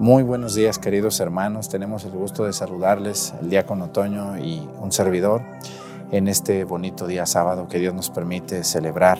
[0.00, 4.66] Muy buenos días queridos hermanos, tenemos el gusto de saludarles el día con otoño y
[4.80, 5.42] un servidor
[6.10, 9.18] en este bonito día sábado que Dios nos permite celebrar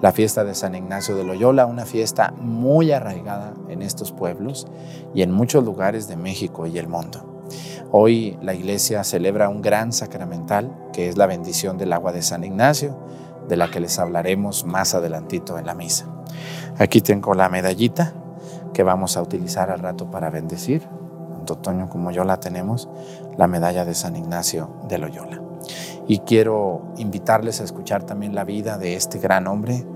[0.00, 4.66] la fiesta de San Ignacio de Loyola, una fiesta muy arraigada en estos pueblos
[5.14, 7.44] y en muchos lugares de México y el mundo.
[7.92, 12.44] Hoy la iglesia celebra un gran sacramental que es la bendición del agua de San
[12.44, 12.98] Ignacio,
[13.46, 16.06] de la que les hablaremos más adelantito en la misa.
[16.78, 18.14] Aquí tengo la medallita
[18.72, 20.82] que vamos a utilizar al rato para bendecir,
[21.34, 22.88] tanto Toño como yo la tenemos,
[23.36, 25.40] la medalla de San Ignacio de Loyola.
[26.06, 29.86] Y quiero invitarles a escuchar también la vida de este gran hombre,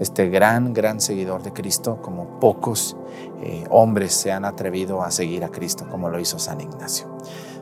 [0.00, 2.96] este gran, gran seguidor de Cristo, como pocos
[3.42, 7.06] eh, hombres se han atrevido a seguir a Cristo, como lo hizo San Ignacio.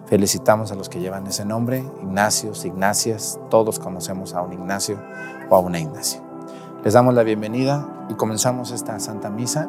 [0.06, 5.00] Felicitamos a los que llevan ese nombre, Ignacios, Ignacias, todos conocemos a un Ignacio
[5.50, 6.22] o a una Ignacia.
[6.84, 9.68] Les damos la bienvenida y comenzamos esta Santa Misa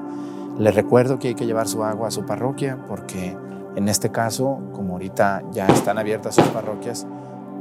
[0.58, 3.38] les recuerdo que hay que llevar su agua a su parroquia porque
[3.76, 7.06] en este caso, como ahorita ya están abiertas sus parroquias,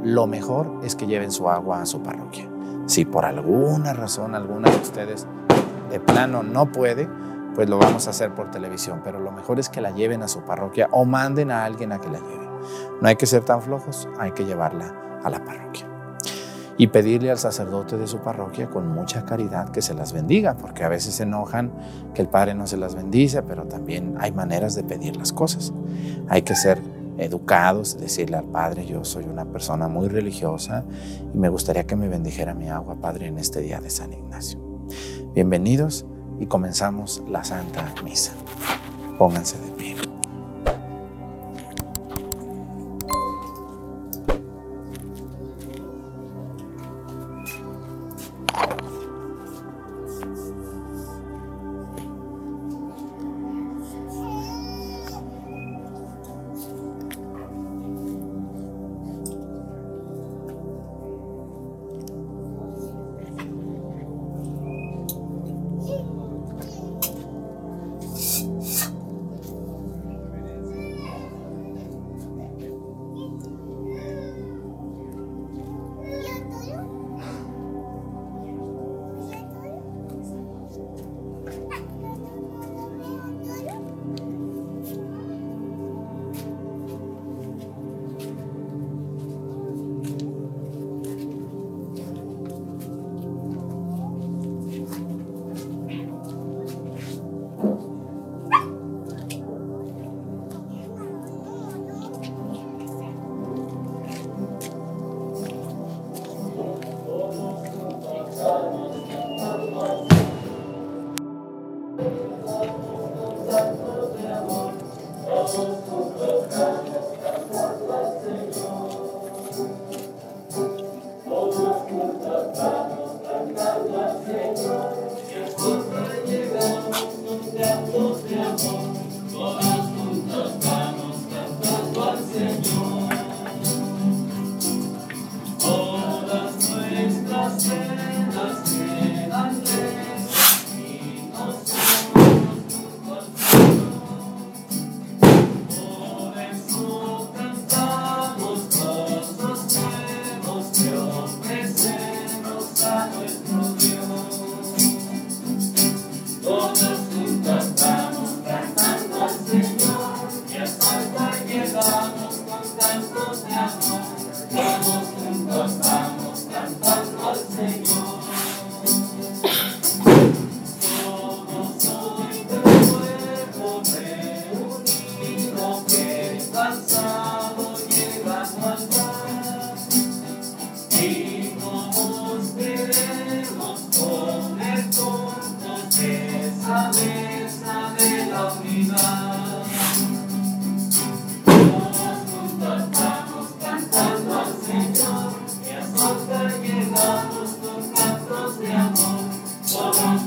[0.02, 2.48] lo mejor es que lleven su agua a su parroquia.
[2.86, 5.26] Si por alguna razón alguna de ustedes
[5.90, 7.08] de plano no puede,
[7.54, 10.28] pues lo vamos a hacer por televisión, pero lo mejor es que la lleven a
[10.28, 12.48] su parroquia o manden a alguien a que la lleve.
[13.00, 15.95] No hay que ser tan flojos, hay que llevarla a la parroquia
[16.78, 20.84] y pedirle al sacerdote de su parroquia con mucha caridad que se las bendiga, porque
[20.84, 21.72] a veces se enojan
[22.14, 25.72] que el Padre no se las bendice, pero también hay maneras de pedir las cosas.
[26.28, 26.80] Hay que ser
[27.18, 30.84] educados, decirle al Padre, yo soy una persona muy religiosa
[31.32, 34.58] y me gustaría que me bendijera mi agua, Padre, en este día de San Ignacio.
[35.34, 36.04] Bienvenidos
[36.38, 38.32] y comenzamos la Santa Misa.
[39.18, 40.15] Pónganse de pie.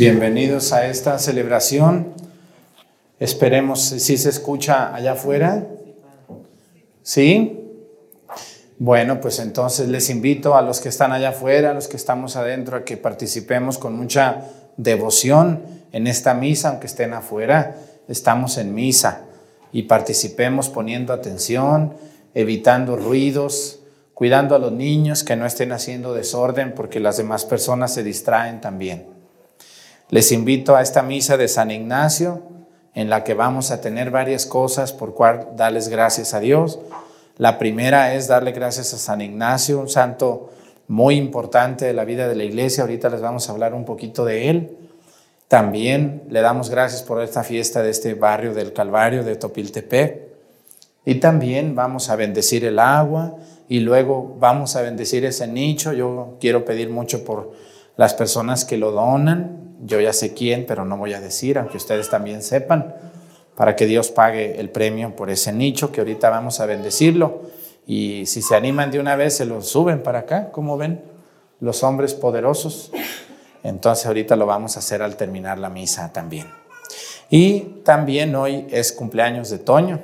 [0.00, 2.14] Bienvenidos a esta celebración.
[3.18, 5.66] Esperemos si se escucha allá afuera.
[7.02, 7.60] ¿Sí?
[8.78, 12.36] Bueno, pues entonces les invito a los que están allá afuera, a los que estamos
[12.36, 14.46] adentro, a que participemos con mucha
[14.78, 17.76] devoción en esta misa, aunque estén afuera.
[18.08, 19.24] Estamos en misa
[19.70, 21.92] y participemos poniendo atención,
[22.32, 23.80] evitando ruidos,
[24.14, 28.62] cuidando a los niños que no estén haciendo desorden porque las demás personas se distraen
[28.62, 29.19] también.
[30.10, 32.42] Les invito a esta misa de San Ignacio,
[32.94, 36.80] en la que vamos a tener varias cosas por cual darles gracias a Dios.
[37.36, 40.50] La primera es darle gracias a San Ignacio, un santo
[40.88, 42.82] muy importante de la vida de la iglesia.
[42.82, 44.76] Ahorita les vamos a hablar un poquito de él.
[45.46, 50.22] También le damos gracias por esta fiesta de este barrio del Calvario de Topiltepec.
[51.04, 53.36] Y también vamos a bendecir el agua
[53.68, 55.92] y luego vamos a bendecir ese nicho.
[55.92, 57.52] Yo quiero pedir mucho por
[58.00, 59.76] las personas que lo donan.
[59.82, 62.94] Yo ya sé quién, pero no voy a decir, aunque ustedes también sepan
[63.54, 67.42] para que Dios pague el premio por ese nicho que ahorita vamos a bendecirlo.
[67.86, 71.02] Y si se animan de una vez, se lo suben para acá, como ven,
[71.60, 72.90] los hombres poderosos.
[73.62, 76.46] Entonces ahorita lo vamos a hacer al terminar la misa también.
[77.28, 80.00] Y también hoy es cumpleaños de Toño.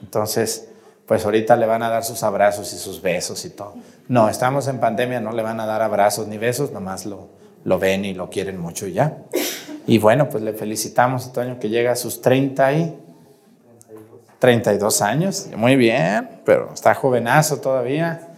[0.00, 0.68] Entonces,
[1.12, 3.74] pues ahorita le van a dar sus abrazos y sus besos y todo.
[4.08, 7.28] No, estamos en pandemia, no le van a dar abrazos ni besos, nomás lo,
[7.64, 9.18] lo ven y lo quieren mucho y ya.
[9.86, 12.98] Y bueno, pues le felicitamos a Toño que llega a sus 30 y
[14.38, 15.48] 32 años.
[15.54, 18.28] Muy bien, pero está jovenazo todavía.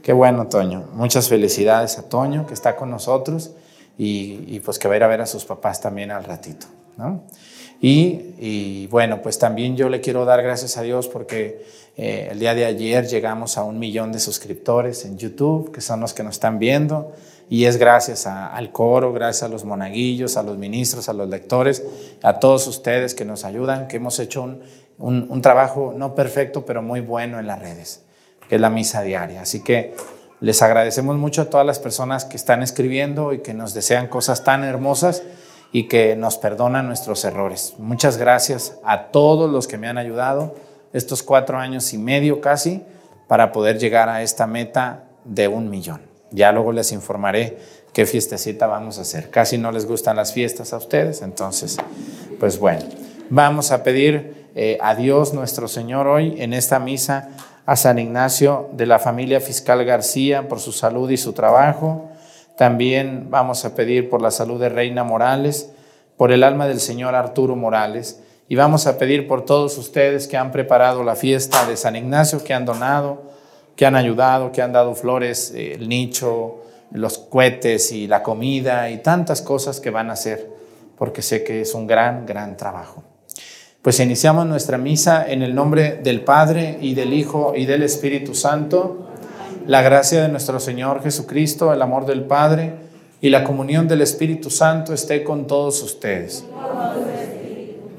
[0.00, 0.84] Qué bueno, Toño.
[0.92, 3.50] Muchas felicidades a Toño que está con nosotros
[3.98, 6.68] y, pues que va a ir a ver a sus papás también al ratito.
[6.96, 7.24] ¿no?
[7.82, 11.64] Y, bueno, pues también yo le quiero dar gracias a Dios porque
[11.96, 16.00] eh, el día de ayer llegamos a un millón de suscriptores en YouTube, que son
[16.00, 17.12] los que nos están viendo.
[17.48, 21.82] Y es gracias al coro, gracias a los monaguillos, a los ministros, a los lectores,
[22.22, 24.62] a todos ustedes que nos ayudan, que hemos hecho un,
[25.28, 28.02] un, trabajo no perfecto, pero muy bueno en las redes,
[28.48, 29.42] que es la misa diaria.
[29.42, 29.94] Así que
[30.40, 34.44] les agradecemos mucho a todas las personas que están escribiendo y que nos desean cosas
[34.44, 35.24] tan hermosas
[35.72, 37.74] y que nos perdonan nuestros errores.
[37.78, 40.54] Muchas gracias a todos los que me han ayudado
[40.92, 42.82] estos cuatro años y medio casi
[43.28, 46.00] para poder llegar a esta meta de un millón.
[46.30, 47.58] Ya luego les informaré
[47.92, 49.30] qué fiestecita vamos a hacer.
[49.30, 51.76] Casi no les gustan las fiestas a ustedes, entonces,
[52.38, 52.82] pues bueno,
[53.28, 57.30] vamos a pedir eh, a Dios nuestro Señor hoy en esta misa
[57.66, 62.10] a San Ignacio de la familia fiscal García por su salud y su trabajo.
[62.56, 65.70] También vamos a pedir por la salud de Reina Morales,
[66.16, 68.20] por el alma del señor Arturo Morales.
[68.50, 72.42] Y vamos a pedir por todos ustedes que han preparado la fiesta de San Ignacio,
[72.42, 73.22] que han donado,
[73.76, 76.56] que han ayudado, que han dado flores, eh, el nicho,
[76.90, 80.50] los cohetes y la comida y tantas cosas que van a hacer,
[80.98, 83.04] porque sé que es un gran, gran trabajo.
[83.82, 88.34] Pues iniciamos nuestra misa en el nombre del Padre y del Hijo y del Espíritu
[88.34, 89.10] Santo.
[89.68, 92.72] La gracia de nuestro Señor Jesucristo, el amor del Padre
[93.20, 96.44] y la comunión del Espíritu Santo esté con todos ustedes.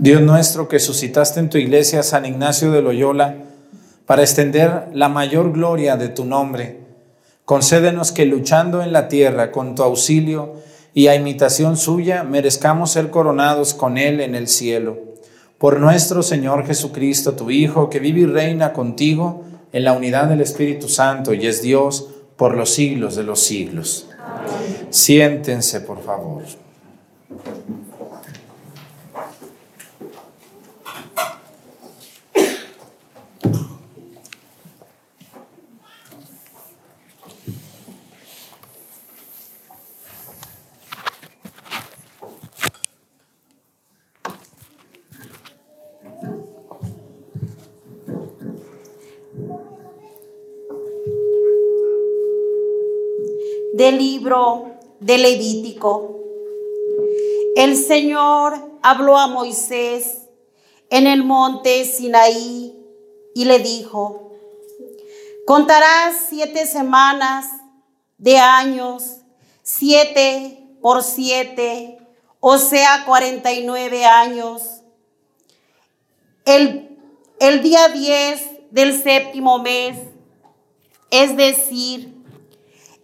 [0.00, 3.34] Dios nuestro que suscitaste en tu iglesia San Ignacio de Loyola
[4.06, 6.78] para extender la mayor gloria de tu nombre,
[7.44, 10.54] concédenos que luchando en la tierra con tu auxilio
[10.94, 14.98] y a imitación suya merezcamos ser coronados con Él en el cielo.
[15.58, 20.42] Por nuestro Señor Jesucristo, tu Hijo, que vive y reina contigo en la unidad del
[20.42, 24.08] Espíritu Santo y es Dios por los siglos de los siglos.
[24.90, 26.44] Siéntense, por favor.
[53.78, 56.18] del libro de Levítico.
[57.54, 60.22] El Señor habló a Moisés
[60.90, 62.74] en el monte Sinaí
[63.32, 64.32] y le dijo,
[65.46, 67.46] contarás siete semanas
[68.16, 69.18] de años,
[69.62, 71.98] siete por siete,
[72.40, 74.82] o sea, cuarenta y nueve años.
[76.44, 76.98] El,
[77.38, 79.96] el día diez del séptimo mes,
[81.12, 82.17] es decir,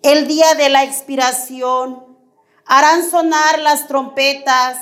[0.05, 2.05] el día de la expiración,
[2.67, 4.79] harán sonar las trompetas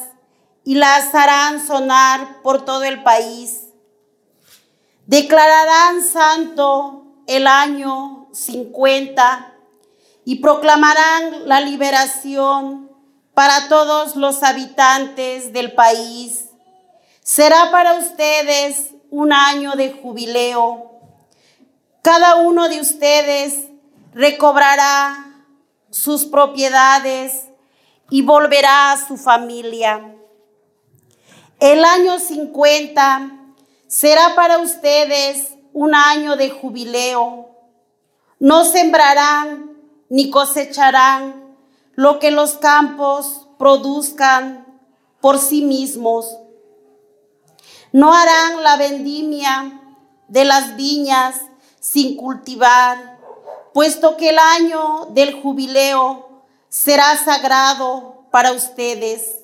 [0.64, 3.68] y las harán sonar por todo el país.
[5.06, 9.54] Declararán santo el año 50
[10.24, 12.90] y proclamarán la liberación
[13.32, 16.46] para todos los habitantes del país.
[17.22, 20.90] Será para ustedes un año de jubileo.
[22.02, 23.71] Cada uno de ustedes
[24.14, 25.26] recobrará
[25.90, 27.48] sus propiedades
[28.10, 30.16] y volverá a su familia.
[31.60, 33.32] El año 50
[33.86, 37.50] será para ustedes un año de jubileo.
[38.38, 39.76] No sembrarán
[40.08, 41.56] ni cosecharán
[41.94, 44.66] lo que los campos produzcan
[45.20, 46.36] por sí mismos.
[47.92, 49.80] No harán la vendimia
[50.28, 51.42] de las viñas
[51.80, 53.11] sin cultivar
[53.72, 59.38] puesto que el año del jubileo será sagrado para ustedes.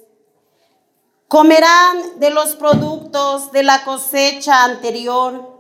[1.28, 5.58] Comerán de los productos de la cosecha anterior.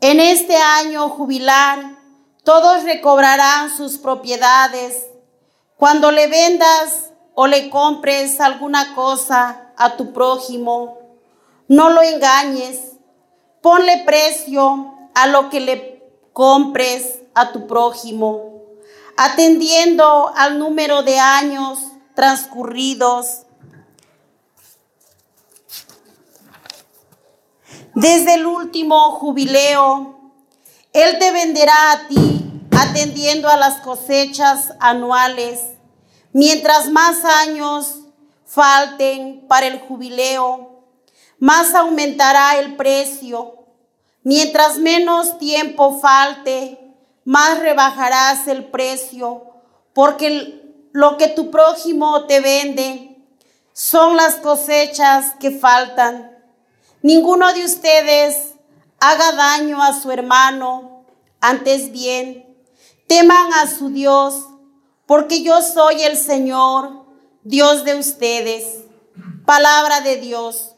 [0.00, 1.98] En este año jubilar,
[2.44, 5.06] todos recobrarán sus propiedades.
[5.78, 10.98] Cuando le vendas o le compres alguna cosa a tu prójimo,
[11.68, 12.92] no lo engañes.
[13.62, 16.02] Ponle precio a lo que le
[16.34, 18.62] compres a tu prójimo,
[19.16, 21.78] atendiendo al número de años
[22.14, 23.42] transcurridos.
[27.94, 30.32] Desde el último jubileo,
[30.92, 32.44] Él te venderá a ti
[32.76, 35.60] atendiendo a las cosechas anuales.
[36.32, 38.00] Mientras más años
[38.44, 40.84] falten para el jubileo,
[41.38, 43.66] más aumentará el precio.
[44.22, 46.83] Mientras menos tiempo falte,
[47.24, 49.42] más rebajarás el precio,
[49.92, 50.62] porque
[50.92, 53.18] lo que tu prójimo te vende
[53.72, 56.38] son las cosechas que faltan.
[57.02, 58.54] Ninguno de ustedes
[59.00, 61.04] haga daño a su hermano,
[61.40, 62.56] antes bien,
[63.06, 64.46] teman a su Dios,
[65.06, 67.04] porque yo soy el Señor,
[67.42, 68.84] Dios de ustedes.
[69.44, 70.73] Palabra de Dios.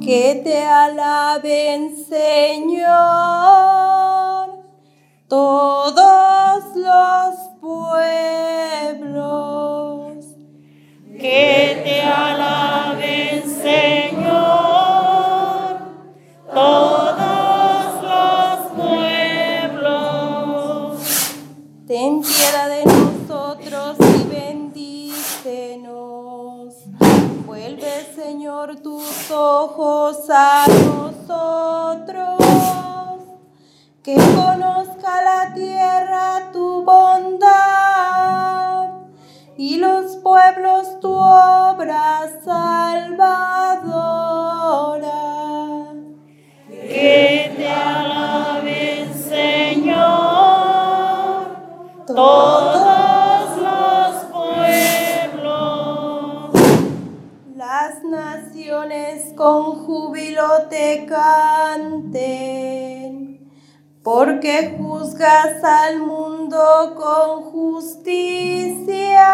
[0.00, 2.88] Que te alaben, Señor,
[5.28, 8.80] todos los pueblos.
[11.18, 14.30] Que te alaben, Señor,
[16.54, 18.58] todos los
[19.76, 20.00] pueblos.
[21.86, 26.19] Ten piedad de nosotros y bendícenos.
[28.50, 32.40] Señor, tus ojos a nosotros.
[34.02, 37.46] Que conozca la tierra tu bondad
[39.56, 43.80] y los pueblos tu obra salvadora.
[64.40, 69.26] Porque juzgas al mundo con justicia,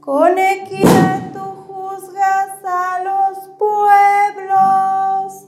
[0.00, 5.44] con equidad tú juzgas a los pueblos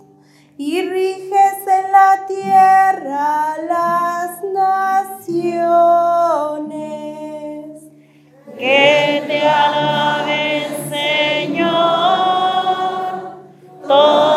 [0.59, 5.33] y riges en la tierra las naciones.
[8.59, 11.73] Que te alaben, Señor,
[13.89, 14.32] todos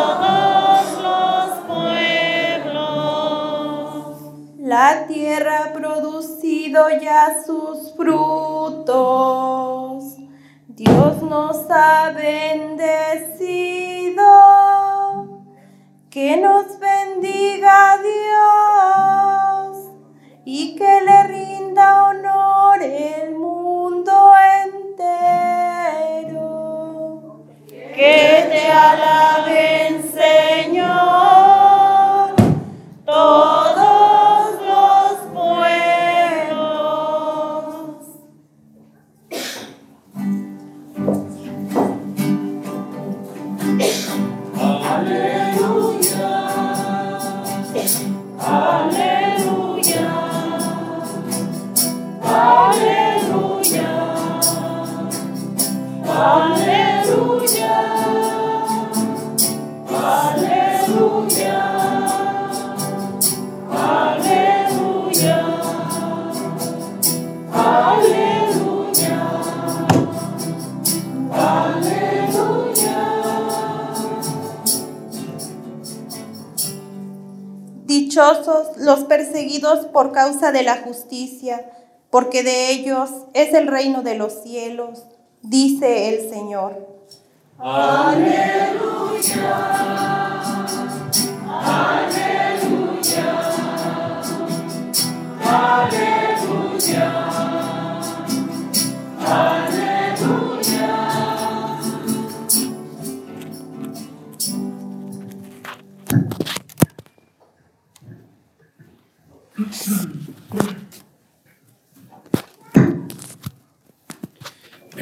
[4.66, 8.86] La tierra ha producido ya sus frutos.
[10.66, 12.64] Dios nos ha bendecido.
[16.10, 19.92] Que nos bendiga Dios
[20.44, 24.32] y que le rinda honor el mundo
[24.64, 25.76] entero.
[27.68, 31.45] Que te alaben, Señor,
[77.84, 81.70] Dichosos los perseguidos por causa de la justicia,
[82.10, 85.04] porque de ellos es el reino de los cielos,
[85.42, 86.86] dice el Señor.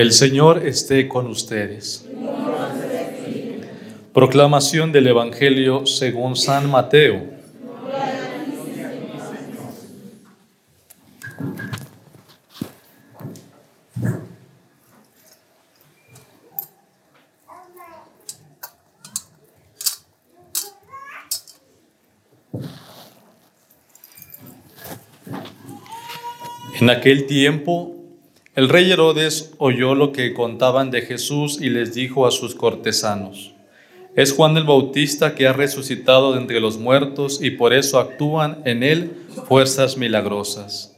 [0.04, 2.06] El Señor esté con ustedes.
[4.12, 7.22] Proclamación del Evangelio según San Mateo.
[26.78, 27.93] En aquel tiempo,
[28.54, 33.54] el rey Herodes oyó lo que contaban de Jesús y les dijo a sus cortesanos,
[34.14, 38.62] es Juan el Bautista que ha resucitado de entre los muertos y por eso actúan
[38.64, 39.10] en él
[39.48, 40.96] fuerzas milagrosas.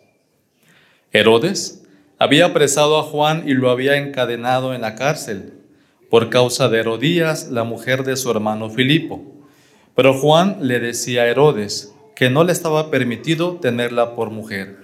[1.13, 1.83] Herodes
[2.19, 5.55] había apresado a Juan y lo había encadenado en la cárcel
[6.11, 9.23] por causa de Herodías, la mujer de su hermano Filipo.
[9.95, 14.77] Pero Juan le decía a Herodes que no le estaba permitido tenerla por mujer.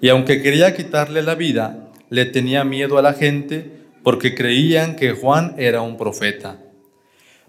[0.00, 3.70] Y aunque quería quitarle la vida, le tenía miedo a la gente
[4.02, 6.58] porque creían que Juan era un profeta.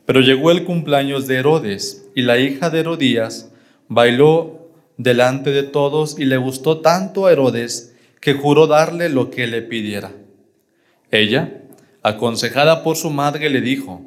[0.06, 3.52] Pero llegó el cumpleaños de Herodes y la hija de Herodías
[3.88, 9.48] bailó delante de todos y le gustó tanto a Herodes que juró darle lo que
[9.48, 10.12] le pidiera.
[11.10, 11.62] Ella,
[12.04, 14.02] aconsejada por su madre, le dijo,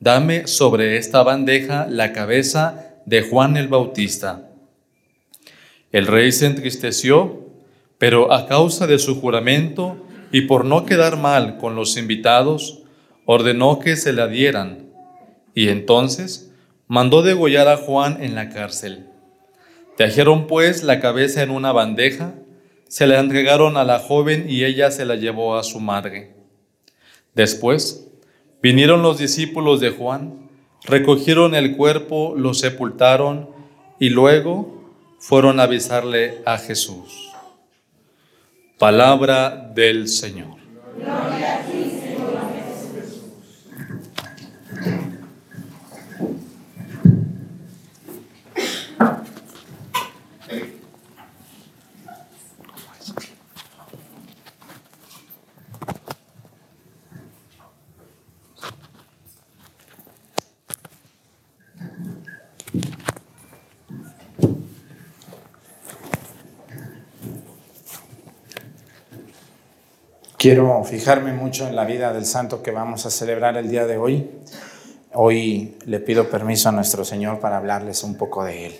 [0.00, 4.48] dame sobre esta bandeja la cabeza de Juan el Bautista.
[5.92, 7.46] El rey se entristeció,
[8.02, 9.96] pero a causa de su juramento
[10.32, 12.82] y por no quedar mal con los invitados,
[13.26, 14.88] ordenó que se la dieran,
[15.54, 16.52] y entonces
[16.88, 19.06] mandó degollar a Juan en la cárcel.
[19.96, 22.34] Trajeron pues la cabeza en una bandeja,
[22.88, 26.34] se la entregaron a la joven y ella se la llevó a su madre.
[27.36, 28.10] Después
[28.60, 30.50] vinieron los discípulos de Juan,
[30.82, 33.50] recogieron el cuerpo, lo sepultaron
[34.00, 37.31] y luego fueron a avisarle a Jesús.
[38.82, 40.56] Palabra del Señor.
[70.42, 73.96] Quiero fijarme mucho en la vida del santo que vamos a celebrar el día de
[73.96, 74.28] hoy,
[75.14, 78.72] hoy le pido permiso a nuestro Señor para hablarles un poco de Él.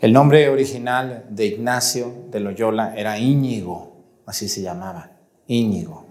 [0.00, 5.10] El nombre original de Ignacio de Loyola era Íñigo, así se llamaba,
[5.46, 6.06] Íñigo.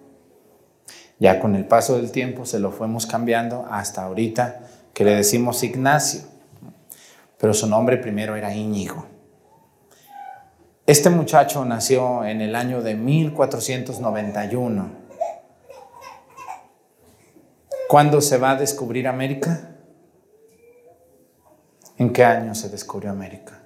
[1.18, 4.60] Ya con el paso del tiempo se lo fuimos cambiando hasta ahorita
[4.94, 6.22] que le decimos Ignacio,
[7.40, 9.08] pero su nombre primero era Íñigo.
[10.90, 14.90] Este muchacho nació en el año de 1491.
[17.88, 19.76] ¿Cuándo se va a descubrir América?
[22.00, 23.60] ¿En qué año se descubrió América?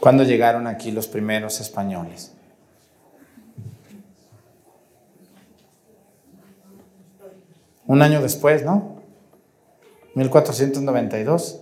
[0.00, 2.32] ¿Cuándo llegaron aquí los primeros españoles?
[7.86, 8.96] Un año después, ¿no?
[10.16, 11.60] 1492.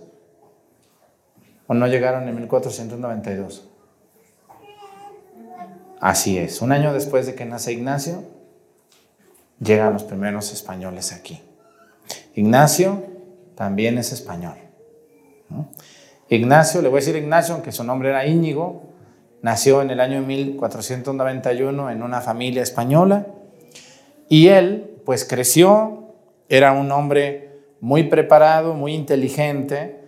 [1.67, 3.67] ¿O no llegaron en 1492?
[5.99, 6.61] Así es.
[6.61, 8.23] Un año después de que nace Ignacio,
[9.59, 11.41] llegan los primeros españoles aquí.
[12.35, 13.03] Ignacio
[13.55, 14.55] también es español.
[16.29, 18.83] Ignacio, le voy a decir Ignacio, aunque su nombre era Íñigo,
[19.41, 23.27] nació en el año 1491 en una familia española
[24.29, 26.13] y él pues creció,
[26.49, 30.06] era un hombre muy preparado, muy inteligente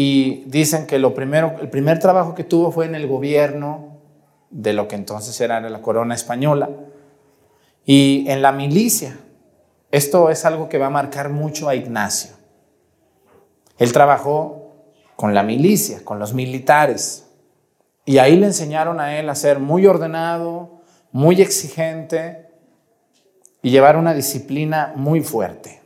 [0.00, 3.98] y dicen que lo primero, el primer trabajo que tuvo fue en el gobierno
[4.48, 6.70] de lo que entonces era la corona española
[7.84, 9.18] y en la milicia.
[9.90, 12.30] Esto es algo que va a marcar mucho a Ignacio.
[13.76, 14.84] Él trabajó
[15.16, 17.26] con la milicia, con los militares.
[18.04, 20.80] Y ahí le enseñaron a él a ser muy ordenado,
[21.10, 22.46] muy exigente
[23.62, 25.82] y llevar una disciplina muy fuerte.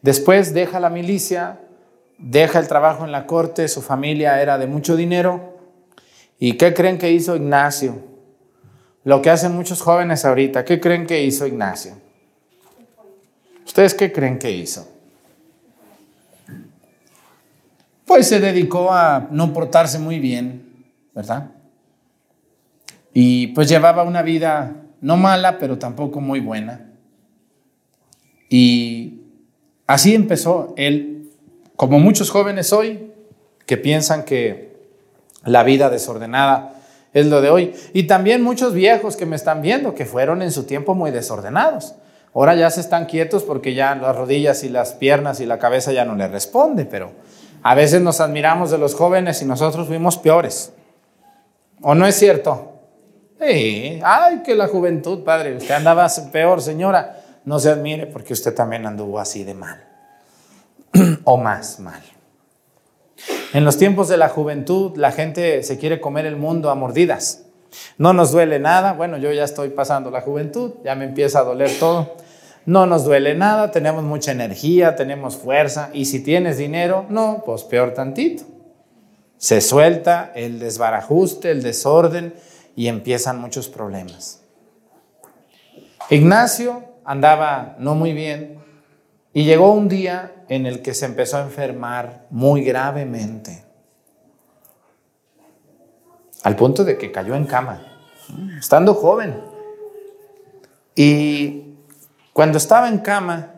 [0.00, 1.58] Después deja la milicia,
[2.18, 5.58] deja el trabajo en la corte, su familia era de mucho dinero.
[6.38, 8.02] ¿Y qué creen que hizo Ignacio?
[9.04, 11.94] Lo que hacen muchos jóvenes ahorita, ¿qué creen que hizo Ignacio?
[13.66, 14.94] ¿Ustedes qué creen que hizo?
[18.14, 21.50] pues se dedicó a no portarse muy bien, ¿verdad?
[23.12, 26.92] Y pues llevaba una vida no mala, pero tampoco muy buena.
[28.48, 29.20] Y
[29.86, 31.13] así empezó él,
[31.84, 33.12] como muchos jóvenes hoy,
[33.66, 34.74] que piensan que
[35.44, 36.74] la vida desordenada
[37.12, 37.74] es lo de hoy.
[37.92, 41.94] Y también muchos viejos que me están viendo, que fueron en su tiempo muy desordenados.
[42.34, 45.92] Ahora ya se están quietos porque ya las rodillas y las piernas y la cabeza
[45.92, 47.12] ya no le responde, pero
[47.62, 50.72] a veces nos admiramos de los jóvenes y nosotros fuimos peores.
[51.80, 52.72] ¿O no es cierto?
[53.40, 57.20] Sí, ay, que la juventud, padre, usted andaba peor, señora.
[57.44, 59.93] No se admire porque usted también anduvo así de mal.
[61.24, 62.02] o más mal.
[63.52, 67.44] En los tiempos de la juventud, la gente se quiere comer el mundo a mordidas.
[67.98, 68.92] No nos duele nada.
[68.92, 72.16] Bueno, yo ya estoy pasando la juventud, ya me empieza a doler todo.
[72.66, 75.90] No nos duele nada, tenemos mucha energía, tenemos fuerza.
[75.92, 78.44] Y si tienes dinero, no, pues peor tantito.
[79.36, 82.34] Se suelta el desbarajuste, el desorden
[82.74, 84.42] y empiezan muchos problemas.
[86.10, 88.63] Ignacio andaba no muy bien
[89.34, 93.64] y llegó un día en el que se empezó a enfermar muy gravemente,
[96.44, 97.82] al punto de que cayó en cama,
[98.58, 99.42] estando joven.
[100.94, 101.74] Y
[102.32, 103.54] cuando estaba en cama,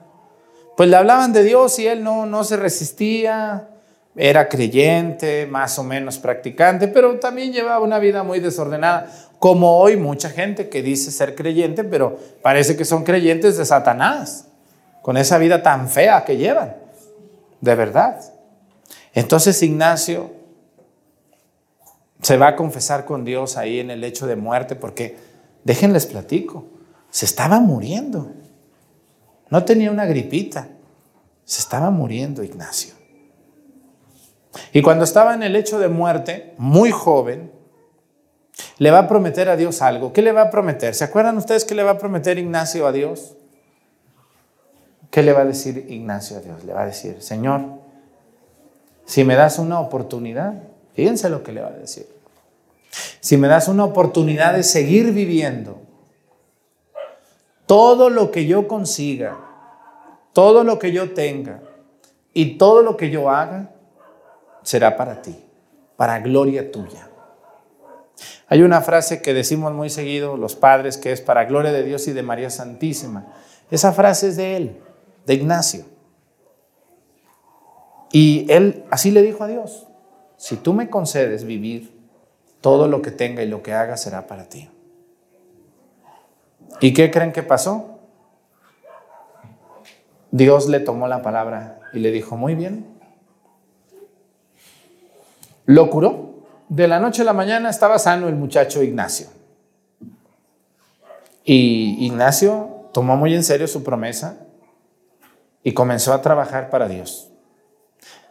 [0.78, 3.68] pues le hablaban de Dios y él no, no se resistía,
[4.14, 9.98] era creyente, más o menos practicante, pero también llevaba una vida muy desordenada, como hoy
[9.98, 14.48] mucha gente que dice ser creyente, pero parece que son creyentes de Satanás,
[15.06, 16.74] con esa vida tan fea que llevan,
[17.60, 18.20] de verdad.
[19.14, 20.32] Entonces Ignacio
[22.22, 25.16] se va a confesar con Dios ahí en el hecho de muerte, porque
[25.62, 26.66] déjenles platico,
[27.08, 28.32] se estaba muriendo.
[29.48, 30.66] No tenía una gripita,
[31.44, 32.92] se estaba muriendo Ignacio.
[34.72, 37.52] Y cuando estaba en el hecho de muerte, muy joven,
[38.78, 40.12] le va a prometer a Dios algo.
[40.12, 40.96] ¿Qué le va a prometer?
[40.96, 43.35] ¿Se acuerdan ustedes qué le va a prometer Ignacio a Dios?
[45.16, 46.62] ¿Qué le va a decir Ignacio a Dios?
[46.64, 47.62] Le va a decir, Señor,
[49.06, 50.52] si me das una oportunidad,
[50.92, 52.06] fíjense lo que le va a decir.
[53.20, 55.80] Si me das una oportunidad de seguir viviendo
[57.64, 59.38] todo lo que yo consiga,
[60.34, 61.62] todo lo que yo tenga
[62.34, 63.70] y todo lo que yo haga
[64.64, 65.34] será para ti,
[65.96, 67.08] para gloria tuya.
[68.48, 72.06] Hay una frase que decimos muy seguido los padres que es para gloria de Dios
[72.06, 73.32] y de María Santísima.
[73.70, 74.82] Esa frase es de él,
[75.26, 75.84] de Ignacio.
[78.12, 79.86] Y él así le dijo a Dios,
[80.36, 81.94] si tú me concedes vivir,
[82.60, 84.70] todo lo que tenga y lo que haga será para ti.
[86.80, 87.98] ¿Y qué creen que pasó?
[90.30, 92.86] Dios le tomó la palabra y le dijo, muy bien.
[95.64, 96.34] Lo curó.
[96.68, 99.28] De la noche a la mañana estaba sano el muchacho Ignacio.
[101.44, 104.45] Y Ignacio tomó muy en serio su promesa
[105.66, 107.28] y comenzó a trabajar para Dios.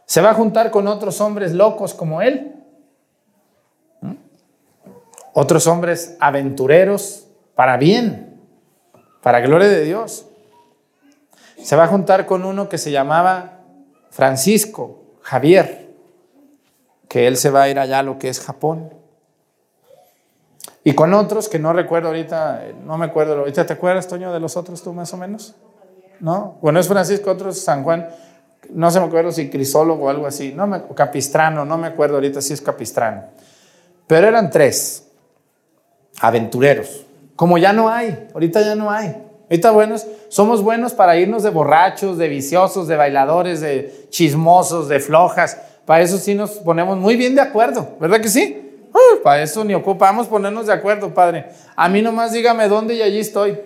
[0.05, 2.63] Se va a juntar con otros hombres locos como él,
[5.33, 8.39] otros hombres aventureros para bien,
[9.21, 10.27] para gloria de Dios.
[11.61, 13.59] Se va a juntar con uno que se llamaba
[14.11, 15.93] Francisco Javier,
[17.09, 18.93] que él se va a ir allá a lo que es Japón.
[20.85, 24.39] Y con otros que no recuerdo ahorita, no me acuerdo, ahorita te acuerdas, Toño, de
[24.39, 25.53] los otros tú más o menos?
[26.19, 26.57] ¿No?
[26.61, 28.07] Bueno, es Francisco, otro es San Juan,
[28.69, 32.15] no se me acuerdo si crisólogo o algo así, no me, capistrano, no me acuerdo
[32.15, 33.23] ahorita si es capistrano.
[34.07, 35.07] Pero eran tres,
[36.19, 39.23] aventureros, como ya no hay, ahorita ya no hay.
[39.49, 44.99] Ahorita buenos, somos buenos para irnos de borrachos, de viciosos, de bailadores, de chismosos, de
[44.99, 45.57] flojas.
[45.85, 48.61] Para eso sí nos ponemos muy bien de acuerdo, ¿verdad que sí?
[49.23, 51.47] para eso ni ocupamos ponernos de acuerdo, Padre.
[51.75, 53.57] A mí nomás dígame dónde y allí estoy.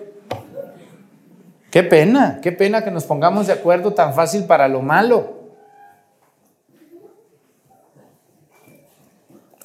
[1.70, 5.38] Qué pena, qué pena que nos pongamos de acuerdo tan fácil para lo malo.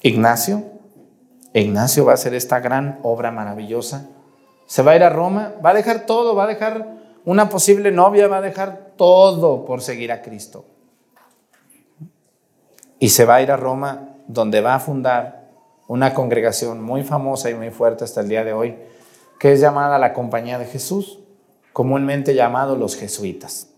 [0.02, 0.62] Ignacio,
[1.52, 4.06] Ignacio va a hacer esta gran obra maravillosa.
[4.66, 6.86] Se va a ir a Roma, va a dejar todo, va a dejar
[7.24, 10.64] una posible novia, va a dejar todo por seguir a Cristo.
[13.00, 15.48] Y se va a ir a Roma donde va a fundar
[15.88, 18.76] una congregación muy famosa y muy fuerte hasta el día de hoy,
[19.40, 21.20] que es llamada la Compañía de Jesús
[21.76, 23.68] comúnmente llamados los jesuitas,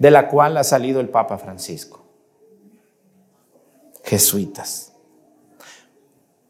[0.00, 2.04] de la cual ha salido el Papa Francisco.
[4.02, 4.92] Jesuitas.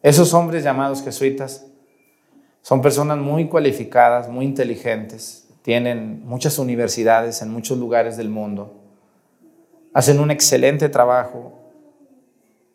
[0.02, 1.66] Esos hombres llamados jesuitas
[2.62, 8.80] son personas muy cualificadas, muy inteligentes, tienen muchas universidades en muchos lugares del mundo,
[9.92, 11.52] hacen un excelente trabajo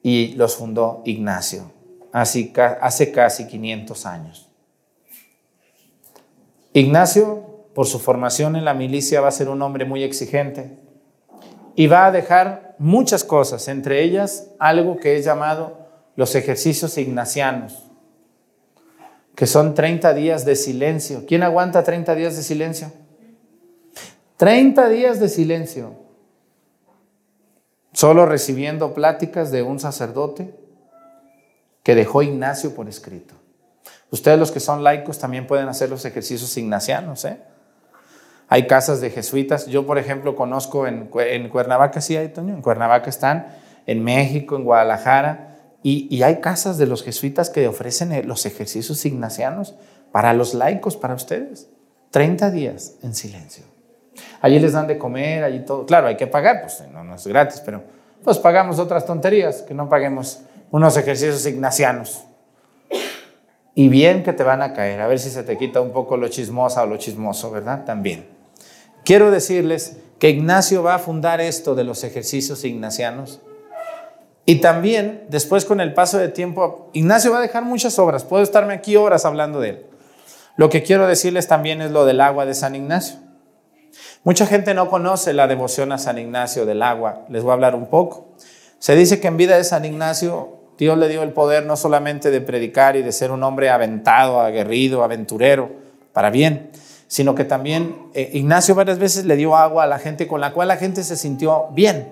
[0.03, 1.71] y los fundó Ignacio
[2.11, 4.47] hace, casi 500 años.
[6.71, 10.77] Ignacio por su formación en la milicia, va a ser un hombre muy exigente
[11.75, 17.89] y va a dejar muchas cosas, entre ellas algo que es llamado los ejercicios ignacianos,
[19.35, 21.25] que son 30 días de silencio.
[21.25, 22.91] ¿Quién aguanta 30 días de silencio?
[24.37, 25.93] 30 días de silencio,
[27.93, 30.55] solo recibiendo pláticas de un sacerdote
[31.83, 33.35] que dejó Ignacio por escrito.
[34.09, 37.39] Ustedes los que son laicos también pueden hacer los ejercicios ignacianos, ¿eh?
[38.51, 39.67] Hay casas de jesuitas.
[39.67, 43.47] Yo, por ejemplo, conozco en, Cuernavaca, sí hay, Toño, en Cuernavaca están,
[43.87, 49.05] en México, en Guadalajara, y, hay casas de los jesuitas que ofrecen eh, los ejercicios
[49.05, 49.75] ignacianos
[50.11, 51.69] para los laicos, para ustedes.
[52.09, 53.63] 30 días en silencio.
[54.41, 55.85] Allí les dan de comer, allí todo.
[55.85, 57.81] Claro, hay que pagar, pues no, no es gratis, pero
[58.21, 62.25] pues pagamos otras tonterías, que no paguemos unos ejercicios ignacianos.
[63.75, 66.17] Y bien que te van a caer, a ver si se te quita un poco
[66.17, 67.85] lo chismosa o lo chismoso, ¿verdad?
[67.85, 68.30] También.
[69.11, 73.41] Quiero decirles que Ignacio va a fundar esto de los ejercicios ignacianos.
[74.45, 78.23] Y también, después con el paso de tiempo, Ignacio va a dejar muchas obras.
[78.23, 79.85] Puedo estarme aquí horas hablando de él.
[80.55, 83.17] Lo que quiero decirles también es lo del agua de San Ignacio.
[84.23, 87.25] Mucha gente no conoce la devoción a San Ignacio del agua.
[87.27, 88.29] Les voy a hablar un poco.
[88.79, 92.31] Se dice que en vida de San Ignacio, Dios le dio el poder no solamente
[92.31, 95.69] de predicar y de ser un hombre aventado, aguerrido, aventurero,
[96.13, 96.71] para bien,
[97.11, 100.53] sino que también eh, Ignacio varias veces le dio agua a la gente con la
[100.53, 102.07] cual la gente se sintió bien.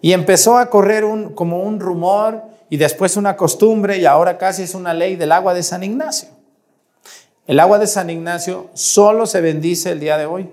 [0.00, 4.64] Y empezó a correr un, como un rumor y después una costumbre y ahora casi
[4.64, 6.30] es una ley del agua de San Ignacio.
[7.46, 10.50] El agua de San Ignacio solo se bendice el día de hoy.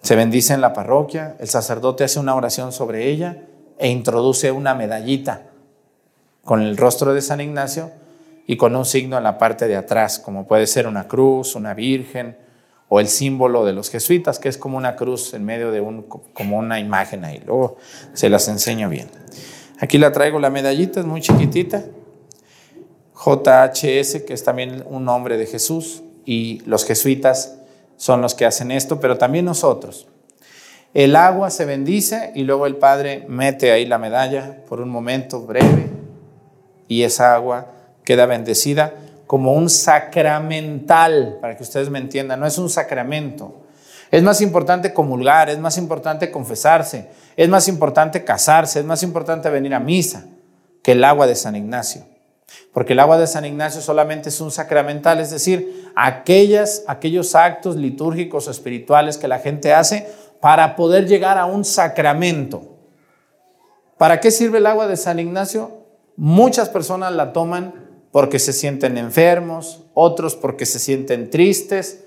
[0.00, 4.76] Se bendice en la parroquia, el sacerdote hace una oración sobre ella e introduce una
[4.76, 5.48] medallita
[6.44, 7.90] con el rostro de San Ignacio
[8.46, 11.74] y con un signo en la parte de atrás, como puede ser una cruz, una
[11.74, 12.36] virgen
[12.88, 16.02] o el símbolo de los jesuitas, que es como una cruz en medio de un,
[16.02, 17.42] como una imagen ahí.
[17.46, 17.76] Luego
[18.12, 19.08] se las enseño bien.
[19.78, 21.84] Aquí la traigo, la medallita es muy chiquitita.
[23.14, 27.58] JHS, que es también un nombre de Jesús, y los jesuitas
[27.96, 30.08] son los que hacen esto, pero también nosotros.
[30.94, 35.40] El agua se bendice y luego el Padre mete ahí la medalla por un momento
[35.40, 35.88] breve
[36.86, 37.72] y esa agua
[38.04, 38.94] queda bendecida
[39.26, 43.62] como un sacramental, para que ustedes me entiendan, no es un sacramento.
[44.10, 49.48] Es más importante comulgar, es más importante confesarse, es más importante casarse, es más importante
[49.48, 50.26] venir a misa
[50.82, 52.04] que el agua de San Ignacio.
[52.72, 57.76] porque el agua de San Ignacio solamente es un sacramental, es decir, aquellas, aquellos actos
[57.76, 60.08] litúrgicos o espirituales que la gente hace
[60.40, 62.76] para poder llegar a un sacramento.
[63.98, 65.70] ¿Para qué sirve el agua de San Ignacio?
[66.16, 67.81] Muchas personas la toman
[68.12, 72.04] porque se sienten enfermos, otros porque se sienten tristes,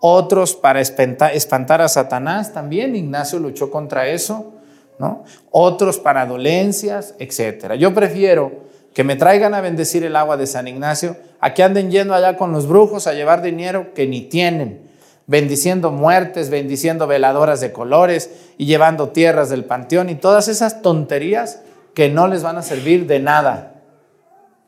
[0.00, 4.54] otros para espantar a Satanás también, Ignacio luchó contra eso,
[4.98, 5.24] ¿no?
[5.50, 7.74] Otros para dolencias, etc.
[7.74, 11.90] Yo prefiero que me traigan a bendecir el agua de San Ignacio, a que anden
[11.90, 14.88] yendo allá con los brujos a llevar dinero que ni tienen,
[15.26, 21.60] bendiciendo muertes, bendiciendo veladoras de colores y llevando tierras del panteón y todas esas tonterías
[21.94, 23.77] que no les van a servir de nada.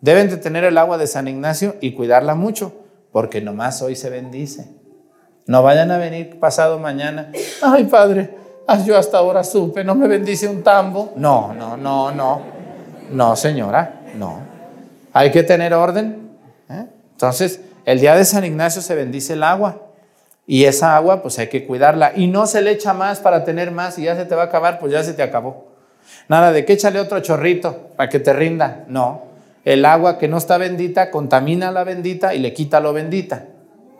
[0.00, 2.72] Deben de tener el agua de San Ignacio y cuidarla mucho,
[3.12, 4.70] porque nomás hoy se bendice.
[5.46, 7.32] No vayan a venir pasado mañana.
[7.62, 8.34] Ay, padre,
[8.86, 11.12] yo hasta ahora supe, no me bendice un tambo.
[11.16, 12.40] No, no, no, no.
[13.10, 14.02] No, señora.
[14.14, 14.38] No.
[15.12, 16.30] Hay que tener orden.
[16.70, 16.86] ¿eh?
[17.12, 19.82] Entonces, el día de San Ignacio se bendice el agua.
[20.46, 22.12] Y esa agua, pues hay que cuidarla.
[22.16, 24.46] Y no se le echa más para tener más y ya se te va a
[24.46, 25.68] acabar, pues ya se te acabó.
[26.28, 28.84] Nada de que échale otro chorrito para que te rinda.
[28.88, 29.29] No.
[29.64, 33.46] El agua que no está bendita contamina la bendita y le quita lo bendita.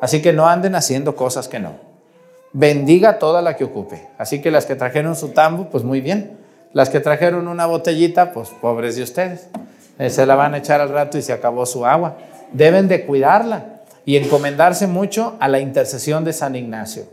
[0.01, 1.75] Así que no anden haciendo cosas que no.
[2.53, 4.09] Bendiga toda la que ocupe.
[4.19, 6.39] Así que las que trajeron su tambo, pues muy bien.
[6.73, 9.49] Las que trajeron una botellita, pues pobres de ustedes.
[9.99, 12.17] Eh, se la van a echar al rato y se acabó su agua.
[12.53, 17.05] Deben de cuidarla y encomendarse mucho a la intercesión de San Ignacio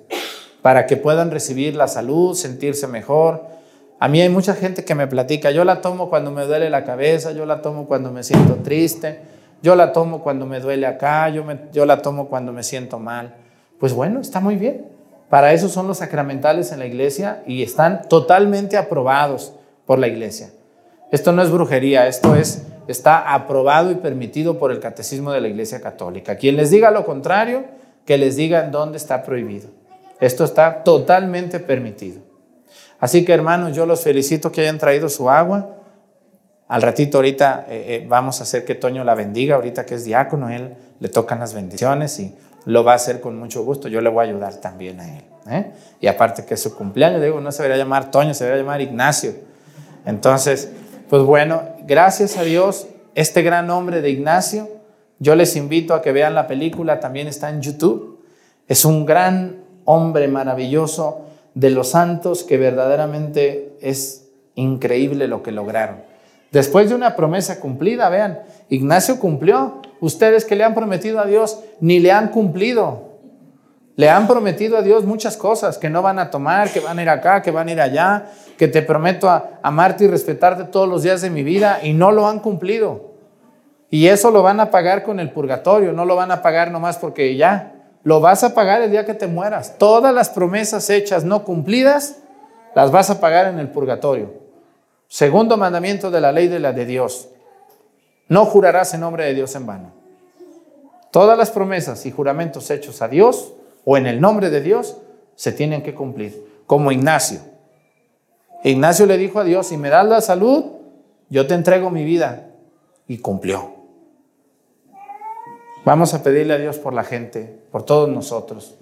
[0.62, 3.57] para que puedan recibir la salud, sentirse mejor.
[4.00, 6.84] A mí hay mucha gente que me platica, yo la tomo cuando me duele la
[6.84, 9.22] cabeza, yo la tomo cuando me siento triste,
[9.64, 13.36] yo la tomo cuando me duele acá, yo, la tomo cuando me siento mal.
[13.80, 14.86] Pues bueno, está muy bien.
[15.30, 19.54] Para eso son los sacramentales en la iglesia y están totalmente aprobados
[19.86, 20.52] por la iglesia.
[21.12, 25.50] Esto no es brujería, esto es está aprobado y permitido por el Catecismo de la
[25.50, 26.38] Iglesia Católica.
[26.38, 27.66] Quien les diga lo contrario,
[28.06, 29.70] que les diga en dónde está prohibido.
[30.20, 32.22] Esto está totalmente permitido.
[33.00, 35.76] Así que hermanos, yo los felicito que hayan traído su agua.
[36.68, 40.04] Al ratito ahorita eh, eh, vamos a hacer que Toño la bendiga, ahorita que es
[40.04, 43.88] diácono, él le tocan las bendiciones y lo va a hacer con mucho gusto.
[43.88, 45.24] Yo le voy a ayudar también a él.
[45.50, 45.72] ¿eh?
[46.02, 48.82] Y aparte que es su cumpleaños, digo, no se debería llamar Toño, se debería llamar
[48.82, 49.34] Ignacio.
[50.06, 50.72] Entonces,
[51.10, 54.70] pues bueno, gracias a Dios, este gran hombre de Ignacio,
[55.20, 58.24] yo les invito a que vean la película, también está en YouTube.
[58.68, 61.27] Es un gran hombre maravilloso
[61.58, 66.04] de los santos que verdaderamente es increíble lo que lograron.
[66.52, 68.40] Después de una promesa cumplida, vean,
[68.70, 69.82] Ignacio cumplió.
[70.00, 73.18] Ustedes que le han prometido a Dios ni le han cumplido.
[73.96, 77.02] Le han prometido a Dios muchas cosas, que no van a tomar, que van a
[77.02, 80.88] ir acá, que van a ir allá, que te prometo a amarte y respetarte todos
[80.88, 83.14] los días de mi vida y no lo han cumplido.
[83.90, 86.98] Y eso lo van a pagar con el purgatorio, no lo van a pagar nomás
[86.98, 87.77] porque ya,
[88.08, 89.78] lo vas a pagar el día que te mueras.
[89.78, 92.20] Todas las promesas hechas no cumplidas,
[92.74, 94.32] las vas a pagar en el purgatorio.
[95.10, 97.28] Segundo mandamiento de la ley de la de Dios.
[98.30, 99.92] No jurarás en nombre de Dios en vano.
[101.12, 103.52] Todas las promesas y juramentos hechos a Dios
[103.84, 104.96] o en el nombre de Dios
[105.36, 107.42] se tienen que cumplir, como Ignacio.
[108.64, 110.64] Ignacio le dijo a Dios, si me das la salud,
[111.30, 112.52] yo te entrego mi vida.
[113.06, 113.77] Y cumplió.
[115.88, 118.76] Vamos a pedirle a Dios por la gente, por todos nosotros,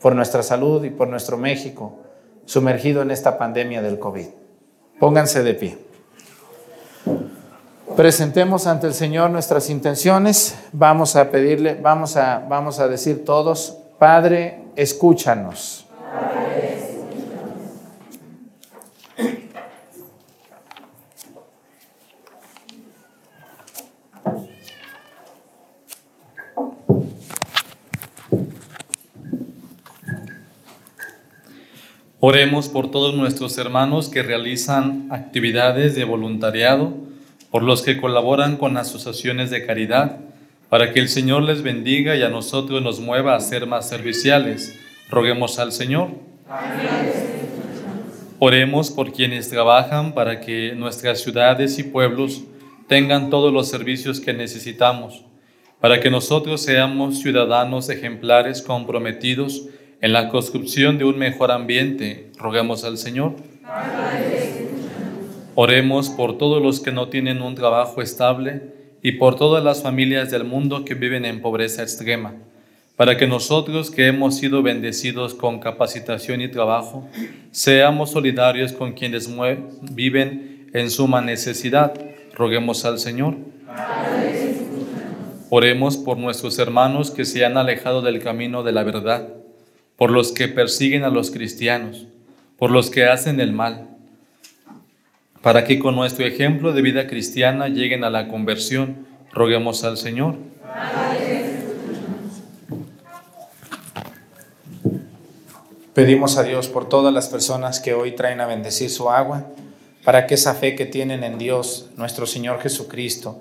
[0.00, 1.98] por nuestra salud y por nuestro México,
[2.44, 4.28] sumergido en esta pandemia del COVID.
[5.00, 5.78] Pónganse de pie.
[7.96, 10.56] Presentemos ante el Señor nuestras intenciones.
[10.70, 15.88] Vamos a pedirle, vamos a, vamos a decir todos, Padre, escúchanos.
[32.24, 36.94] Oremos por todos nuestros hermanos que realizan actividades de voluntariado,
[37.50, 40.20] por los que colaboran con asociaciones de caridad
[40.68, 44.78] para que el Señor les bendiga y a nosotros nos mueva a ser más serviciales.
[45.10, 46.10] Roguemos al Señor.
[48.38, 52.44] Oremos por quienes trabajan para que nuestras ciudades y pueblos
[52.86, 55.24] tengan todos los servicios que necesitamos,
[55.80, 59.64] para que nosotros seamos ciudadanos ejemplares comprometidos
[60.02, 62.30] en la construcción de un mejor ambiente.
[62.36, 63.36] Roguemos al Señor.
[65.54, 68.62] Oremos por todos los que no tienen un trabajo estable
[69.00, 72.34] y por todas las familias del mundo que viven en pobreza extrema,
[72.96, 77.08] para que nosotros que hemos sido bendecidos con capacitación y trabajo,
[77.50, 79.30] seamos solidarios con quienes
[79.92, 81.94] viven en suma necesidad.
[82.34, 83.36] Roguemos al Señor.
[85.50, 89.28] Oremos por nuestros hermanos que se han alejado del camino de la verdad,
[90.02, 92.08] por los que persiguen a los cristianos,
[92.58, 93.86] por los que hacen el mal,
[95.42, 99.06] para que con nuestro ejemplo de vida cristiana lleguen a la conversión.
[99.32, 100.38] Roguemos al Señor.
[105.94, 109.46] Pedimos a Dios por todas las personas que hoy traen a bendecir su agua,
[110.02, 113.40] para que esa fe que tienen en Dios, nuestro Señor Jesucristo,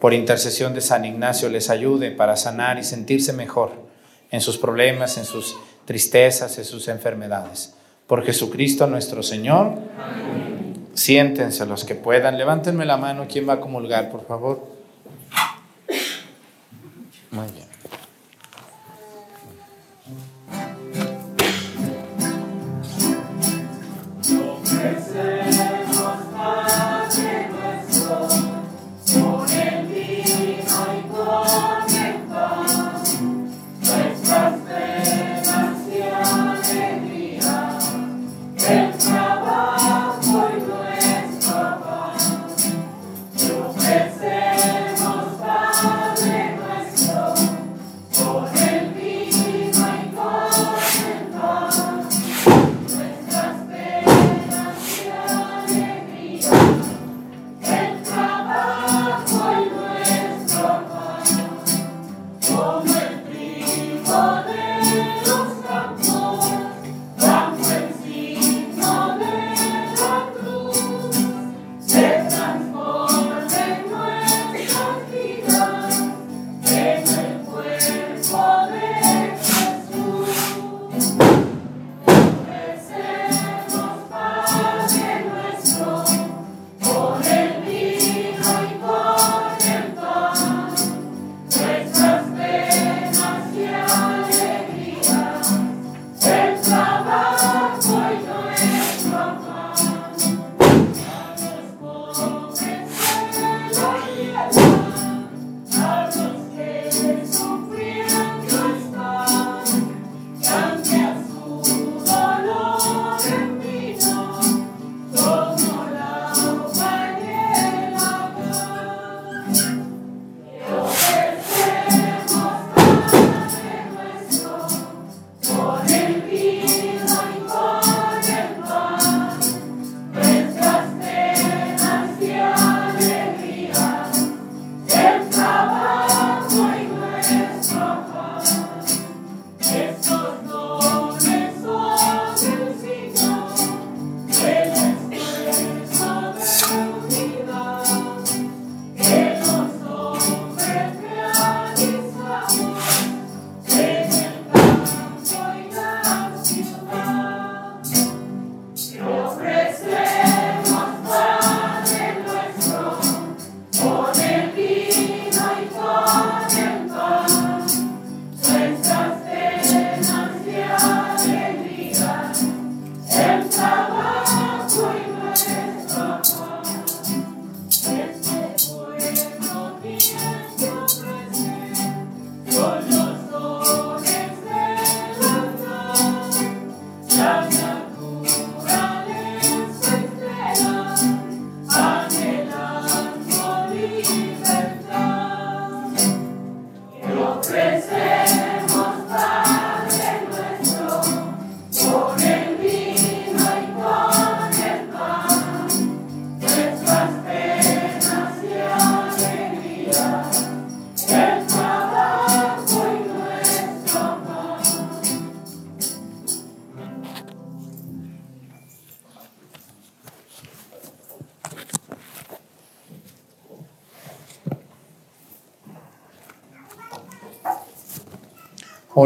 [0.00, 3.86] por intercesión de San Ignacio, les ayude para sanar y sentirse mejor
[4.32, 5.56] en sus problemas, en sus
[5.86, 7.74] tristezas, en sus enfermedades.
[8.06, 9.78] Por Jesucristo nuestro Señor.
[10.92, 12.36] Siéntense los que puedan.
[12.36, 13.26] Levántenme la mano.
[13.28, 14.66] ¿Quién va a comulgar, por favor?
[17.30, 17.65] Muy bien.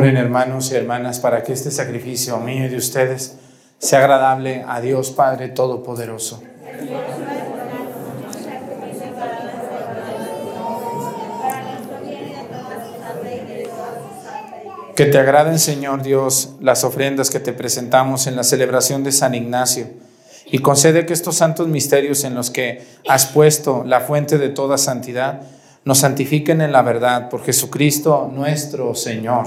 [0.09, 3.37] Hermanos y hermanas para que este sacrificio mío y de ustedes
[3.79, 6.43] sea agradable a Dios Padre Todopoderoso.
[14.97, 19.35] Que te agraden, Señor Dios, las ofrendas que te presentamos en la celebración de San
[19.35, 19.87] Ignacio
[20.47, 24.79] y concede que estos santos misterios en los que has puesto la fuente de toda
[24.79, 25.43] santidad
[25.85, 29.47] nos santifiquen en la verdad por Jesucristo nuestro Señor.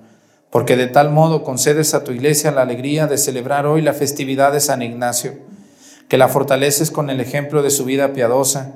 [0.51, 4.51] porque de tal modo concedes a tu iglesia la alegría de celebrar hoy la festividad
[4.51, 5.33] de San Ignacio,
[6.09, 8.73] que la fortaleces con el ejemplo de su vida piadosa,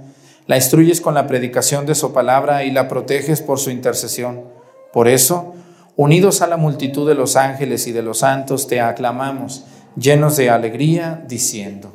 [0.47, 4.43] la instruyes con la predicación de su palabra y la proteges por su intercesión.
[4.93, 5.53] Por eso,
[5.97, 9.65] unidos a la multitud de los ángeles y de los santos, te aclamamos,
[9.97, 11.94] llenos de alegría, diciendo,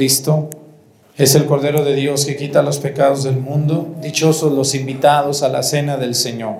[0.00, 0.48] Cristo,
[1.18, 3.96] es el Cordero de Dios que quita los pecados del mundo.
[4.00, 6.54] Dichosos los invitados a la cena del Señor.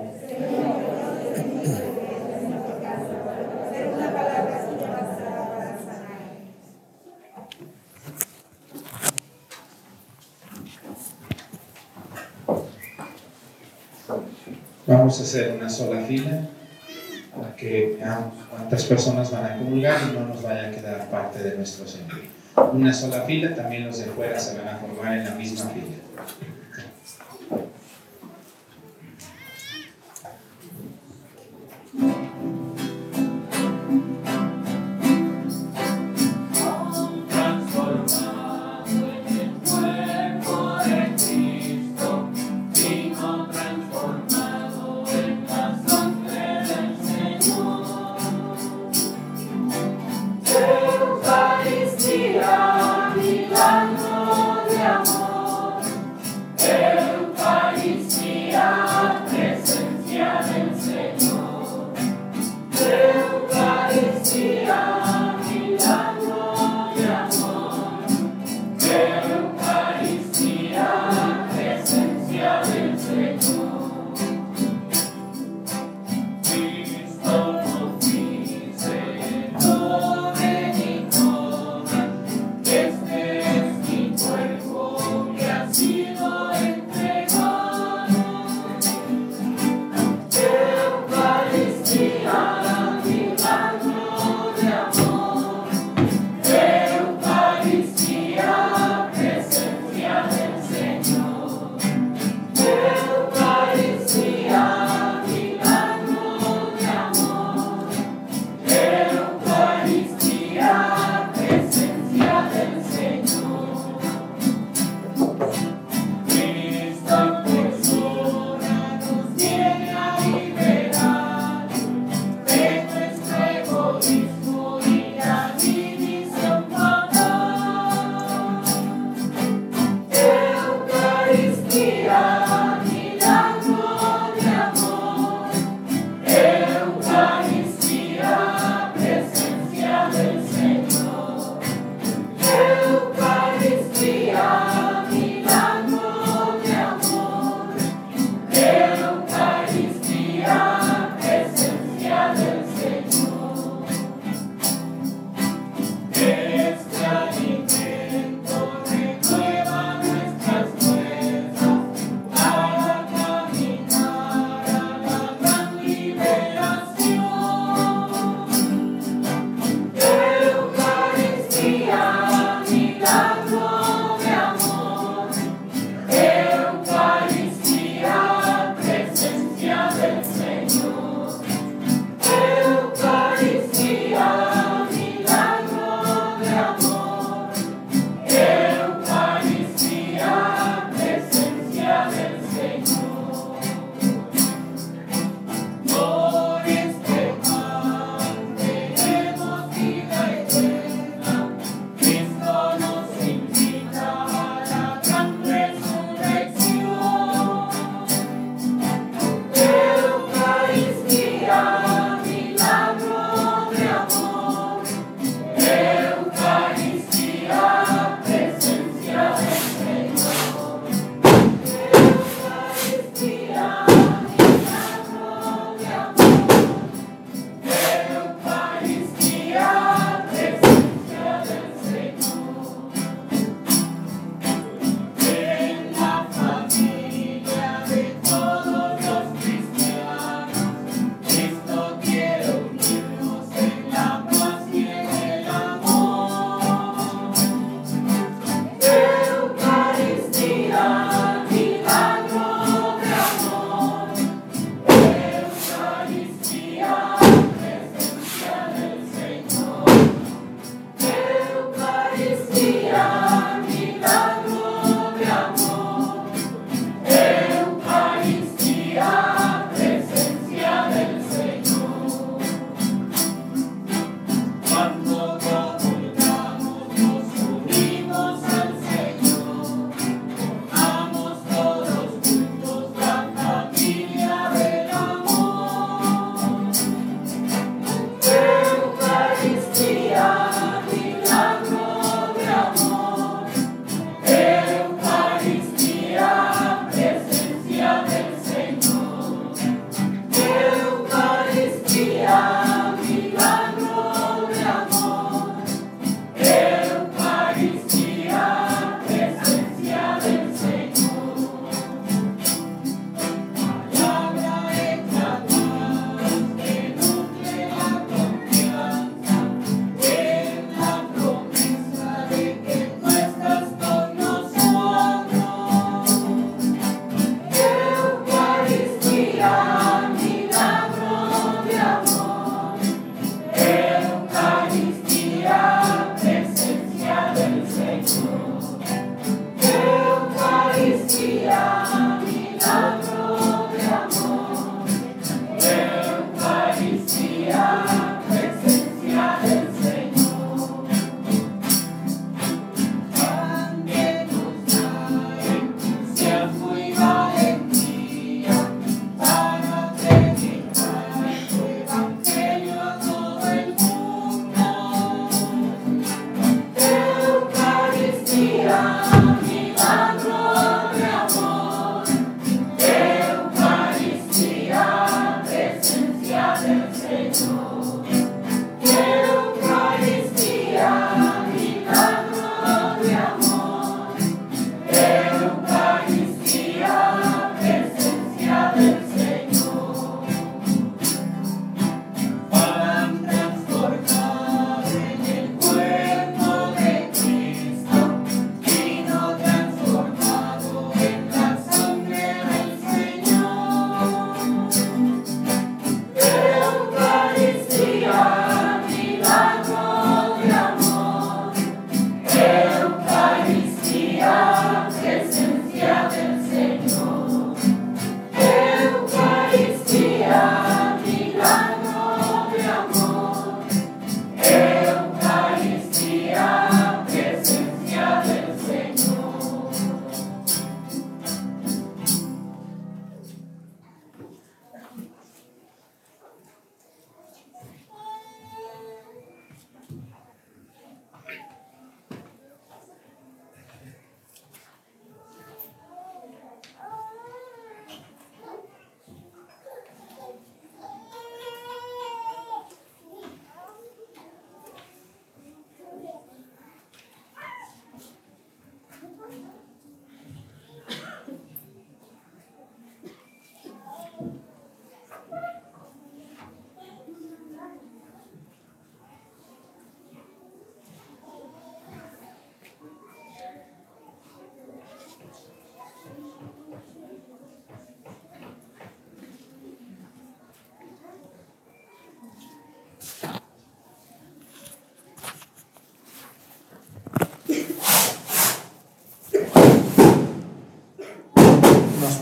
[14.85, 16.47] Vamos a hacer una sola fila
[17.35, 21.41] para que veamos cuántas personas van a comulgar y no nos vaya a quedar parte
[21.41, 22.40] de nuestro Señor.
[22.55, 25.97] Una sola fila, también los de fuera se van a formar en la misma fila.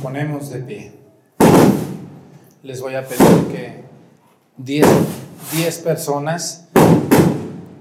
[0.09, 0.91] Ponemos de pie.
[2.63, 3.83] Les voy a pedir que
[4.57, 4.87] 10
[5.53, 6.65] 10 personas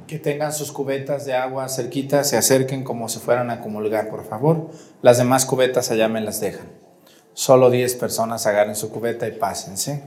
[0.07, 4.27] que tengan sus cubetas de agua cerquita se acerquen como si fueran a comulgar, por
[4.27, 4.69] favor.
[5.01, 6.67] Las demás cubetas allá me las dejan.
[7.33, 10.03] Solo 10 personas agarren su cubeta y pásense.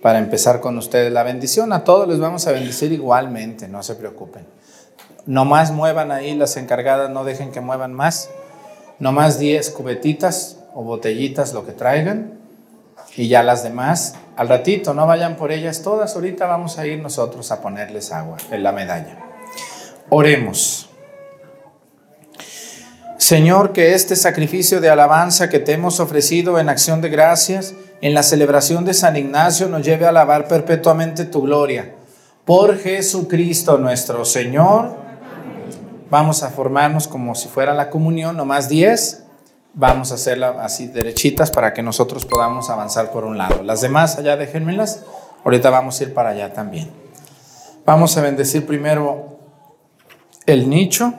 [0.00, 3.96] Para empezar con ustedes la bendición, a todos les vamos a bendecir igualmente, no se
[3.96, 4.46] preocupen.
[5.26, 8.30] Nomás muevan ahí las encargadas, no dejen que muevan más.
[8.98, 12.38] Nomás 10 cubetitas o botellitas, lo que traigan.
[13.16, 16.14] Y ya las demás, al ratito, no vayan por ellas todas.
[16.14, 19.18] Ahorita vamos a ir nosotros a ponerles agua en la medalla.
[20.08, 20.88] Oremos.
[23.18, 28.14] Señor, que este sacrificio de alabanza que te hemos ofrecido en acción de gracias en
[28.14, 31.94] la celebración de San Ignacio nos lleve a alabar perpetuamente tu gloria.
[32.44, 34.96] Por Jesucristo nuestro Señor.
[36.10, 39.24] Vamos a formarnos como si fuera la comunión, nomás 10.
[39.74, 43.62] Vamos a hacerla así derechitas para que nosotros podamos avanzar por un lado.
[43.62, 45.04] Las demás allá déjenmelas.
[45.44, 46.90] Ahorita vamos a ir para allá también.
[47.86, 49.38] Vamos a bendecir primero
[50.46, 51.14] el nicho.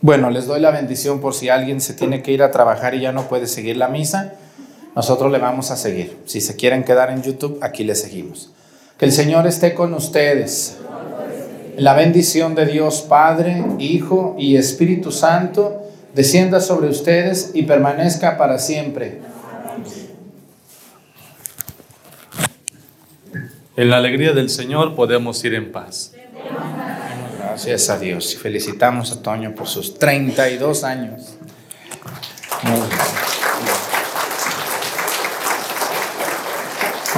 [0.00, 3.00] Bueno, les doy la bendición por si alguien se tiene que ir a trabajar y
[3.00, 4.34] ya no puede seguir la misa.
[4.94, 6.22] Nosotros le vamos a seguir.
[6.26, 8.52] Si se quieren quedar en YouTube, aquí le seguimos.
[8.98, 10.78] Que el Señor esté con ustedes.
[11.78, 15.80] La bendición de Dios Padre, Hijo y Espíritu Santo
[16.12, 19.20] descienda sobre ustedes y permanezca para siempre.
[23.76, 26.14] En la alegría del Señor podemos ir en paz.
[27.38, 31.36] Gracias a Dios y felicitamos a Toño por sus 32 años.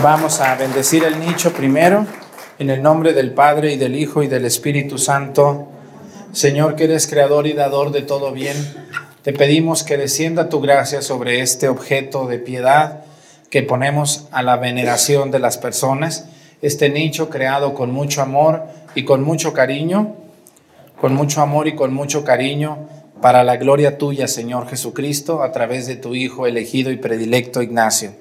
[0.03, 2.07] Vamos a bendecir el nicho primero
[2.61, 5.67] en el nombre del Padre y del Hijo y del Espíritu Santo.
[6.33, 8.55] Señor que eres creador y dador de todo bien,
[9.23, 13.01] te pedimos que descienda tu gracia sobre este objeto de piedad
[13.49, 16.27] que ponemos a la veneración de las personas,
[16.61, 20.17] este nicho creado con mucho amor y con mucho cariño,
[21.01, 22.91] con mucho amor y con mucho cariño
[23.23, 28.13] para la gloria tuya, Señor Jesucristo, a través de tu Hijo elegido y predilecto Ignacio.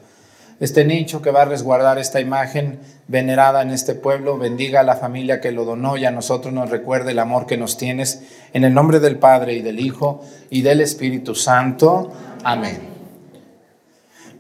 [0.60, 4.97] Este nicho que va a resguardar esta imagen venerada en este pueblo, bendiga a la
[4.97, 8.24] familia que lo donó y a nosotros nos recuerde el amor que nos tienes.
[8.51, 12.12] En el nombre del Padre y del Hijo y del Espíritu Santo.
[12.43, 12.78] Amén.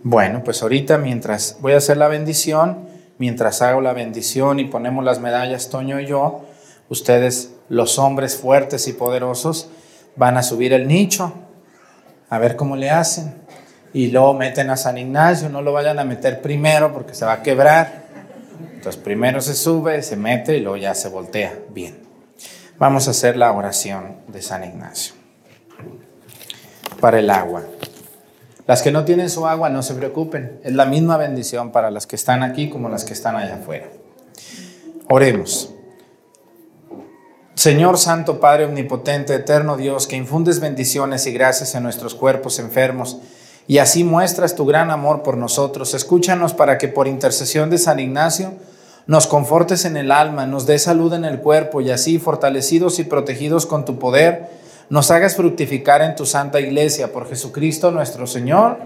[0.03, 5.05] Bueno, pues ahorita mientras voy a hacer la bendición, mientras hago la bendición y ponemos
[5.05, 6.45] las medallas Toño y yo,
[6.89, 9.69] ustedes, los hombres fuertes y poderosos,
[10.17, 11.33] van a subir el nicho,
[12.29, 13.38] a ver cómo le hacen.
[13.93, 17.33] Y luego meten a San Ignacio, no lo vayan a meter primero porque se va
[17.33, 18.03] a quebrar.
[18.75, 21.53] Entonces primero se sube, se mete y luego ya se voltea.
[21.69, 21.99] Bien.
[22.77, 25.13] Vamos a hacer la oración de San Ignacio.
[27.01, 27.63] Para el agua.
[28.67, 30.61] Las que no tienen su agua, no se preocupen.
[30.63, 33.87] Es la misma bendición para las que están aquí como las que están allá afuera.
[35.09, 35.73] Oremos.
[37.55, 43.19] Señor Santo Padre Omnipotente, Eterno Dios, que infundes bendiciones y gracias en nuestros cuerpos enfermos
[43.69, 45.93] y así muestras tu gran amor por nosotros.
[45.93, 48.53] Escúchanos para que por intercesión de San Ignacio
[49.05, 53.03] nos confortes en el alma, nos dé salud en el cuerpo y así, fortalecidos y
[53.03, 54.47] protegidos con tu poder,
[54.89, 58.79] nos hagas fructificar en tu santa iglesia por Jesucristo nuestro Señor.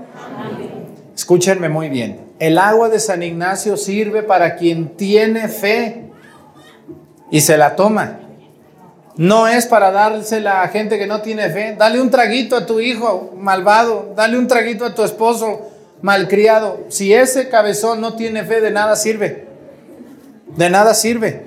[1.15, 2.19] Escúchenme muy bien.
[2.39, 6.09] El agua de San Ignacio sirve para quien tiene fe
[7.31, 8.19] y se la toma.
[9.15, 11.75] No es para dársela a gente que no tiene fe.
[11.77, 14.13] Dale un traguito a tu hijo malvado.
[14.15, 15.69] Dale un traguito a tu esposo
[16.01, 16.85] malcriado.
[16.89, 19.47] Si ese cabezón no tiene fe, de nada sirve.
[20.55, 21.45] De nada sirve.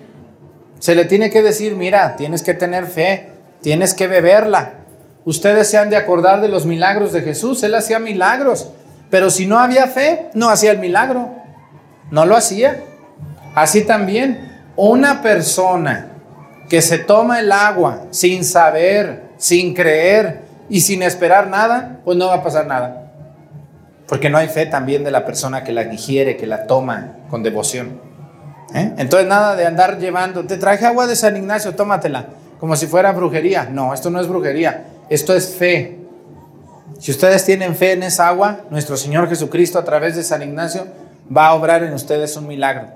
[0.78, 3.30] Se le tiene que decir, mira, tienes que tener fe.
[3.62, 4.74] Tienes que beberla.
[5.24, 7.64] Ustedes se han de acordar de los milagros de Jesús.
[7.64, 8.68] Él hacía milagros.
[9.10, 11.30] Pero si no había fe, no hacía el milagro.
[12.12, 12.80] No lo hacía.
[13.56, 16.15] Así también, una persona
[16.68, 22.26] que se toma el agua sin saber, sin creer y sin esperar nada, pues no
[22.26, 23.12] va a pasar nada.
[24.08, 27.42] Porque no hay fe también de la persona que la digiere, que la toma con
[27.42, 28.00] devoción.
[28.74, 28.92] ¿Eh?
[28.98, 32.26] Entonces nada de andar llevando, te traje agua de San Ignacio, tómatela,
[32.58, 33.68] como si fuera brujería.
[33.70, 35.98] No, esto no es brujería, esto es fe.
[36.98, 40.86] Si ustedes tienen fe en esa agua, nuestro Señor Jesucristo a través de San Ignacio
[41.34, 42.88] va a obrar en ustedes un milagro.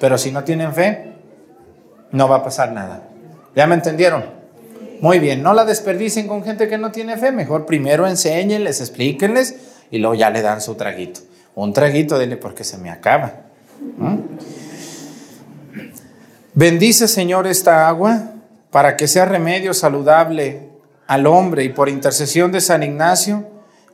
[0.00, 1.15] Pero si no tienen fe,
[2.16, 3.02] no va a pasar nada.
[3.54, 4.24] ¿Ya me entendieron?
[5.00, 7.30] Muy bien, no la desperdicien con gente que no tiene fe.
[7.30, 9.56] Mejor primero enséñenles, explíquenles
[9.90, 11.20] y luego ya le dan su traguito.
[11.54, 13.32] Un traguito, dile porque se me acaba.
[13.98, 14.16] ¿Mm?
[16.54, 18.32] Bendice, Señor, esta agua
[18.70, 20.68] para que sea remedio saludable
[21.06, 23.46] al hombre y por intercesión de San Ignacio,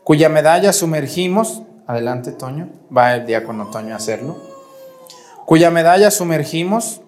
[0.04, 4.36] cuya medalla sumergimos, adelante Toño, va el diácono Toño a hacerlo,
[5.46, 7.00] cuya medalla sumergimos,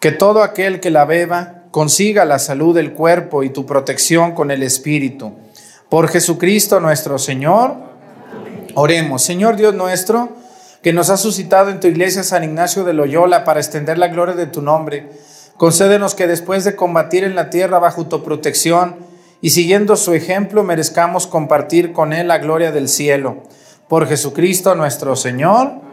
[0.00, 4.50] que todo aquel que la beba consiga la salud del cuerpo y tu protección con
[4.50, 5.34] el espíritu.
[5.88, 7.74] Por Jesucristo nuestro Señor,
[8.74, 9.22] oremos.
[9.22, 10.30] Señor Dios nuestro,
[10.82, 14.34] que nos has suscitado en tu iglesia San Ignacio de Loyola para extender la gloria
[14.34, 15.10] de tu nombre,
[15.56, 18.96] concédenos que después de combatir en la tierra bajo tu protección
[19.40, 23.42] y siguiendo su ejemplo, merezcamos compartir con él la gloria del cielo.
[23.88, 25.85] Por Jesucristo nuestro Señor.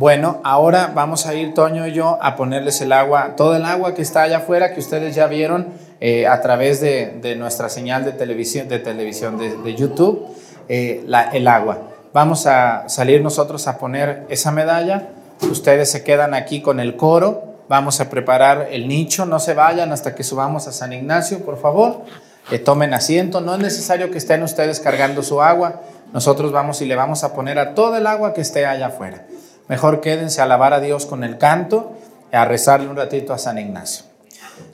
[0.00, 3.92] Bueno, ahora vamos a ir Toño y yo a ponerles el agua, todo el agua
[3.92, 8.12] que está allá afuera, que ustedes ya vieron eh, a través de, nuestra señal de
[8.12, 10.26] televisión, de, televisión, de, YouTube,
[10.70, 11.90] eh, el agua.
[12.14, 15.08] Vamos a salir nosotros a poner esa medalla.
[15.42, 17.56] Ustedes se quedan aquí con el coro.
[17.68, 19.26] Vamos a preparar el nicho.
[19.26, 22.04] No se vayan hasta que subamos a San Ignacio, por favor.
[22.50, 23.42] Eh, tomen asiento.
[23.42, 25.82] No es necesario que estén ustedes cargando su agua.
[26.14, 29.26] Nosotros vamos y le vamos a poner a todo el agua que esté allá afuera.
[29.70, 31.92] Mejor quédense a alabar a Dios con el canto
[32.32, 34.04] y a rezarle un ratito a San Ignacio.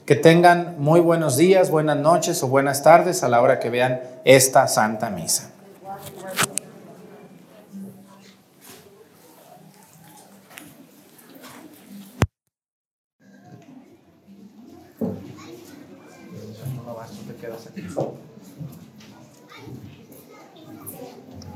[0.07, 4.01] Que tengan muy buenos días, buenas noches o buenas tardes a la hora que vean
[4.25, 5.51] esta Santa Misa.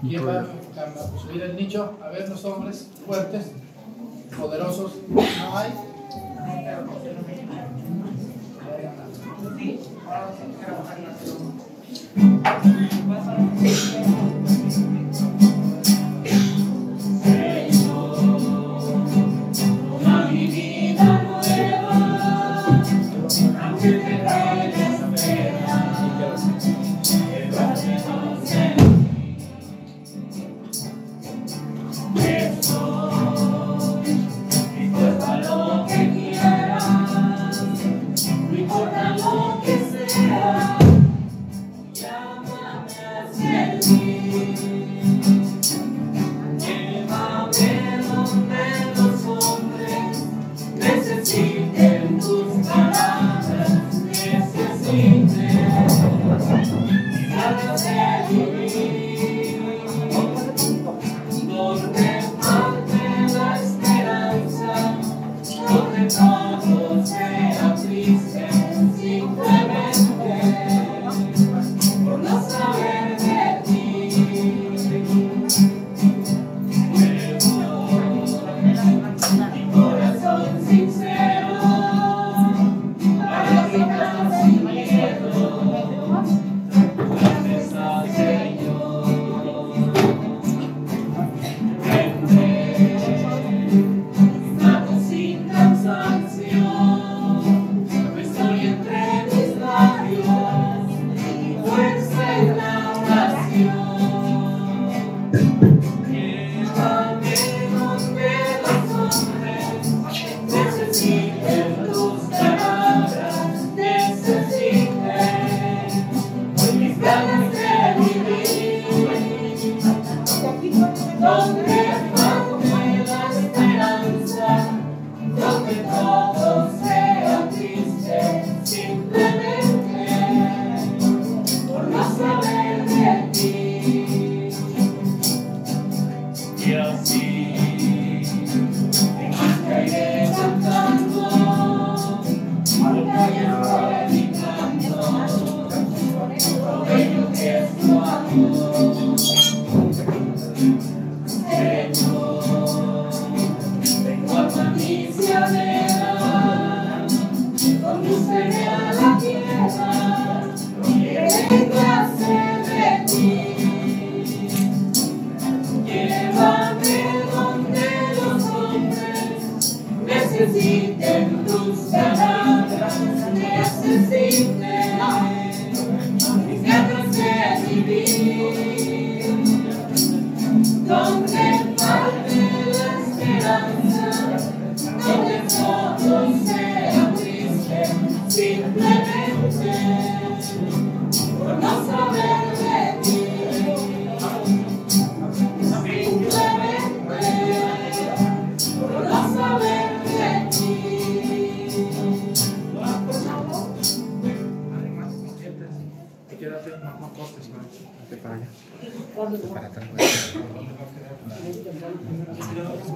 [0.01, 0.60] ¿Quién
[1.21, 1.97] subir el nicho?
[2.03, 3.51] A ver, los hombres fuertes,
[4.37, 5.73] poderosos, ¿no hay?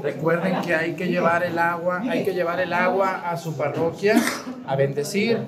[0.03, 4.21] Recuerden que hay que llevar el agua, hay que llevar el agua a su parroquia
[4.67, 5.39] a bendecir.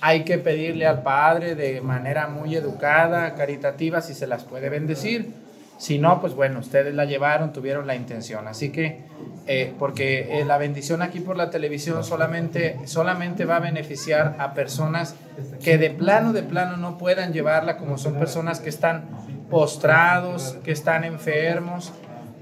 [0.00, 5.32] Hay que pedirle al Padre de manera muy educada, caritativa, si se las puede bendecir.
[5.78, 8.48] Si no, pues bueno, ustedes la llevaron, tuvieron la intención.
[8.48, 9.04] Así que,
[9.46, 14.54] eh, porque eh, la bendición aquí por la televisión solamente, solamente va a beneficiar a
[14.54, 15.14] personas
[15.62, 19.04] que de plano, de plano no puedan llevarla, como son personas que están
[19.48, 21.92] postrados, que están enfermos,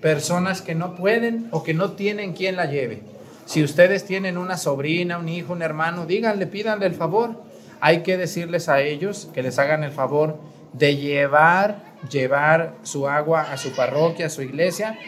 [0.00, 3.02] personas que no pueden o que no tienen quien la lleve.
[3.44, 7.42] Si ustedes tienen una sobrina, un hijo, un hermano, díganle, pídanle el favor.
[7.80, 10.38] Hay que decirles a ellos que les hagan el favor
[10.72, 14.98] de llevar, llevar su agua a su parroquia, a su iglesia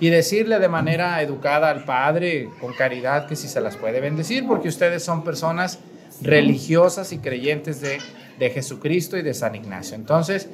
[0.00, 4.46] y decirle de manera educada al Padre, con caridad, que si se las puede bendecir,
[4.46, 5.78] porque ustedes son personas
[6.22, 7.98] religiosas y creyentes de,
[8.38, 9.94] de Jesucristo y de San Ignacio.
[9.94, 10.48] Entonces,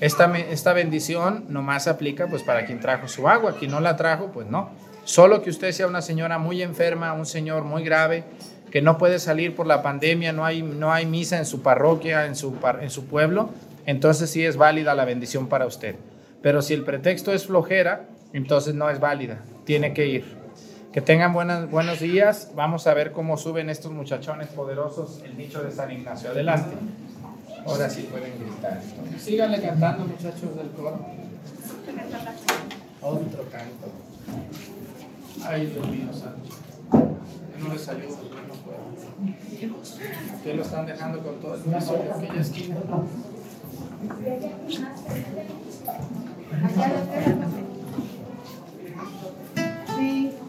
[0.00, 4.30] esta, esta bendición nomás aplica pues para quien trajo su agua, quien no la trajo,
[4.32, 4.70] pues no.
[5.04, 8.24] Solo que usted sea una señora muy enferma, un señor muy grave,
[8.70, 12.26] que no puede salir por la pandemia, no hay, no hay misa en su parroquia,
[12.26, 13.50] en su, en su pueblo,
[13.86, 15.96] entonces sí es válida la bendición para usted.
[16.42, 20.40] Pero si el pretexto es flojera, entonces no es válida, tiene que ir.
[20.92, 22.50] Que tengan buenas, buenos días.
[22.56, 26.30] Vamos a ver cómo suben estos muchachones poderosos el nicho de San Ignacio.
[26.30, 26.76] Adelante.
[27.64, 28.80] Ahora sí pueden gritar.
[29.16, 31.06] Síganle cantando, muchachos del coro.
[33.02, 33.92] Otro canto.
[35.44, 36.48] Ay, Dios mío, santo.
[36.92, 38.16] Yo no les ayudo,
[38.48, 39.80] no puedo.
[39.80, 42.76] Ustedes lo están dejando con todo el peso de aquella esquina.
[49.96, 50.39] Sí.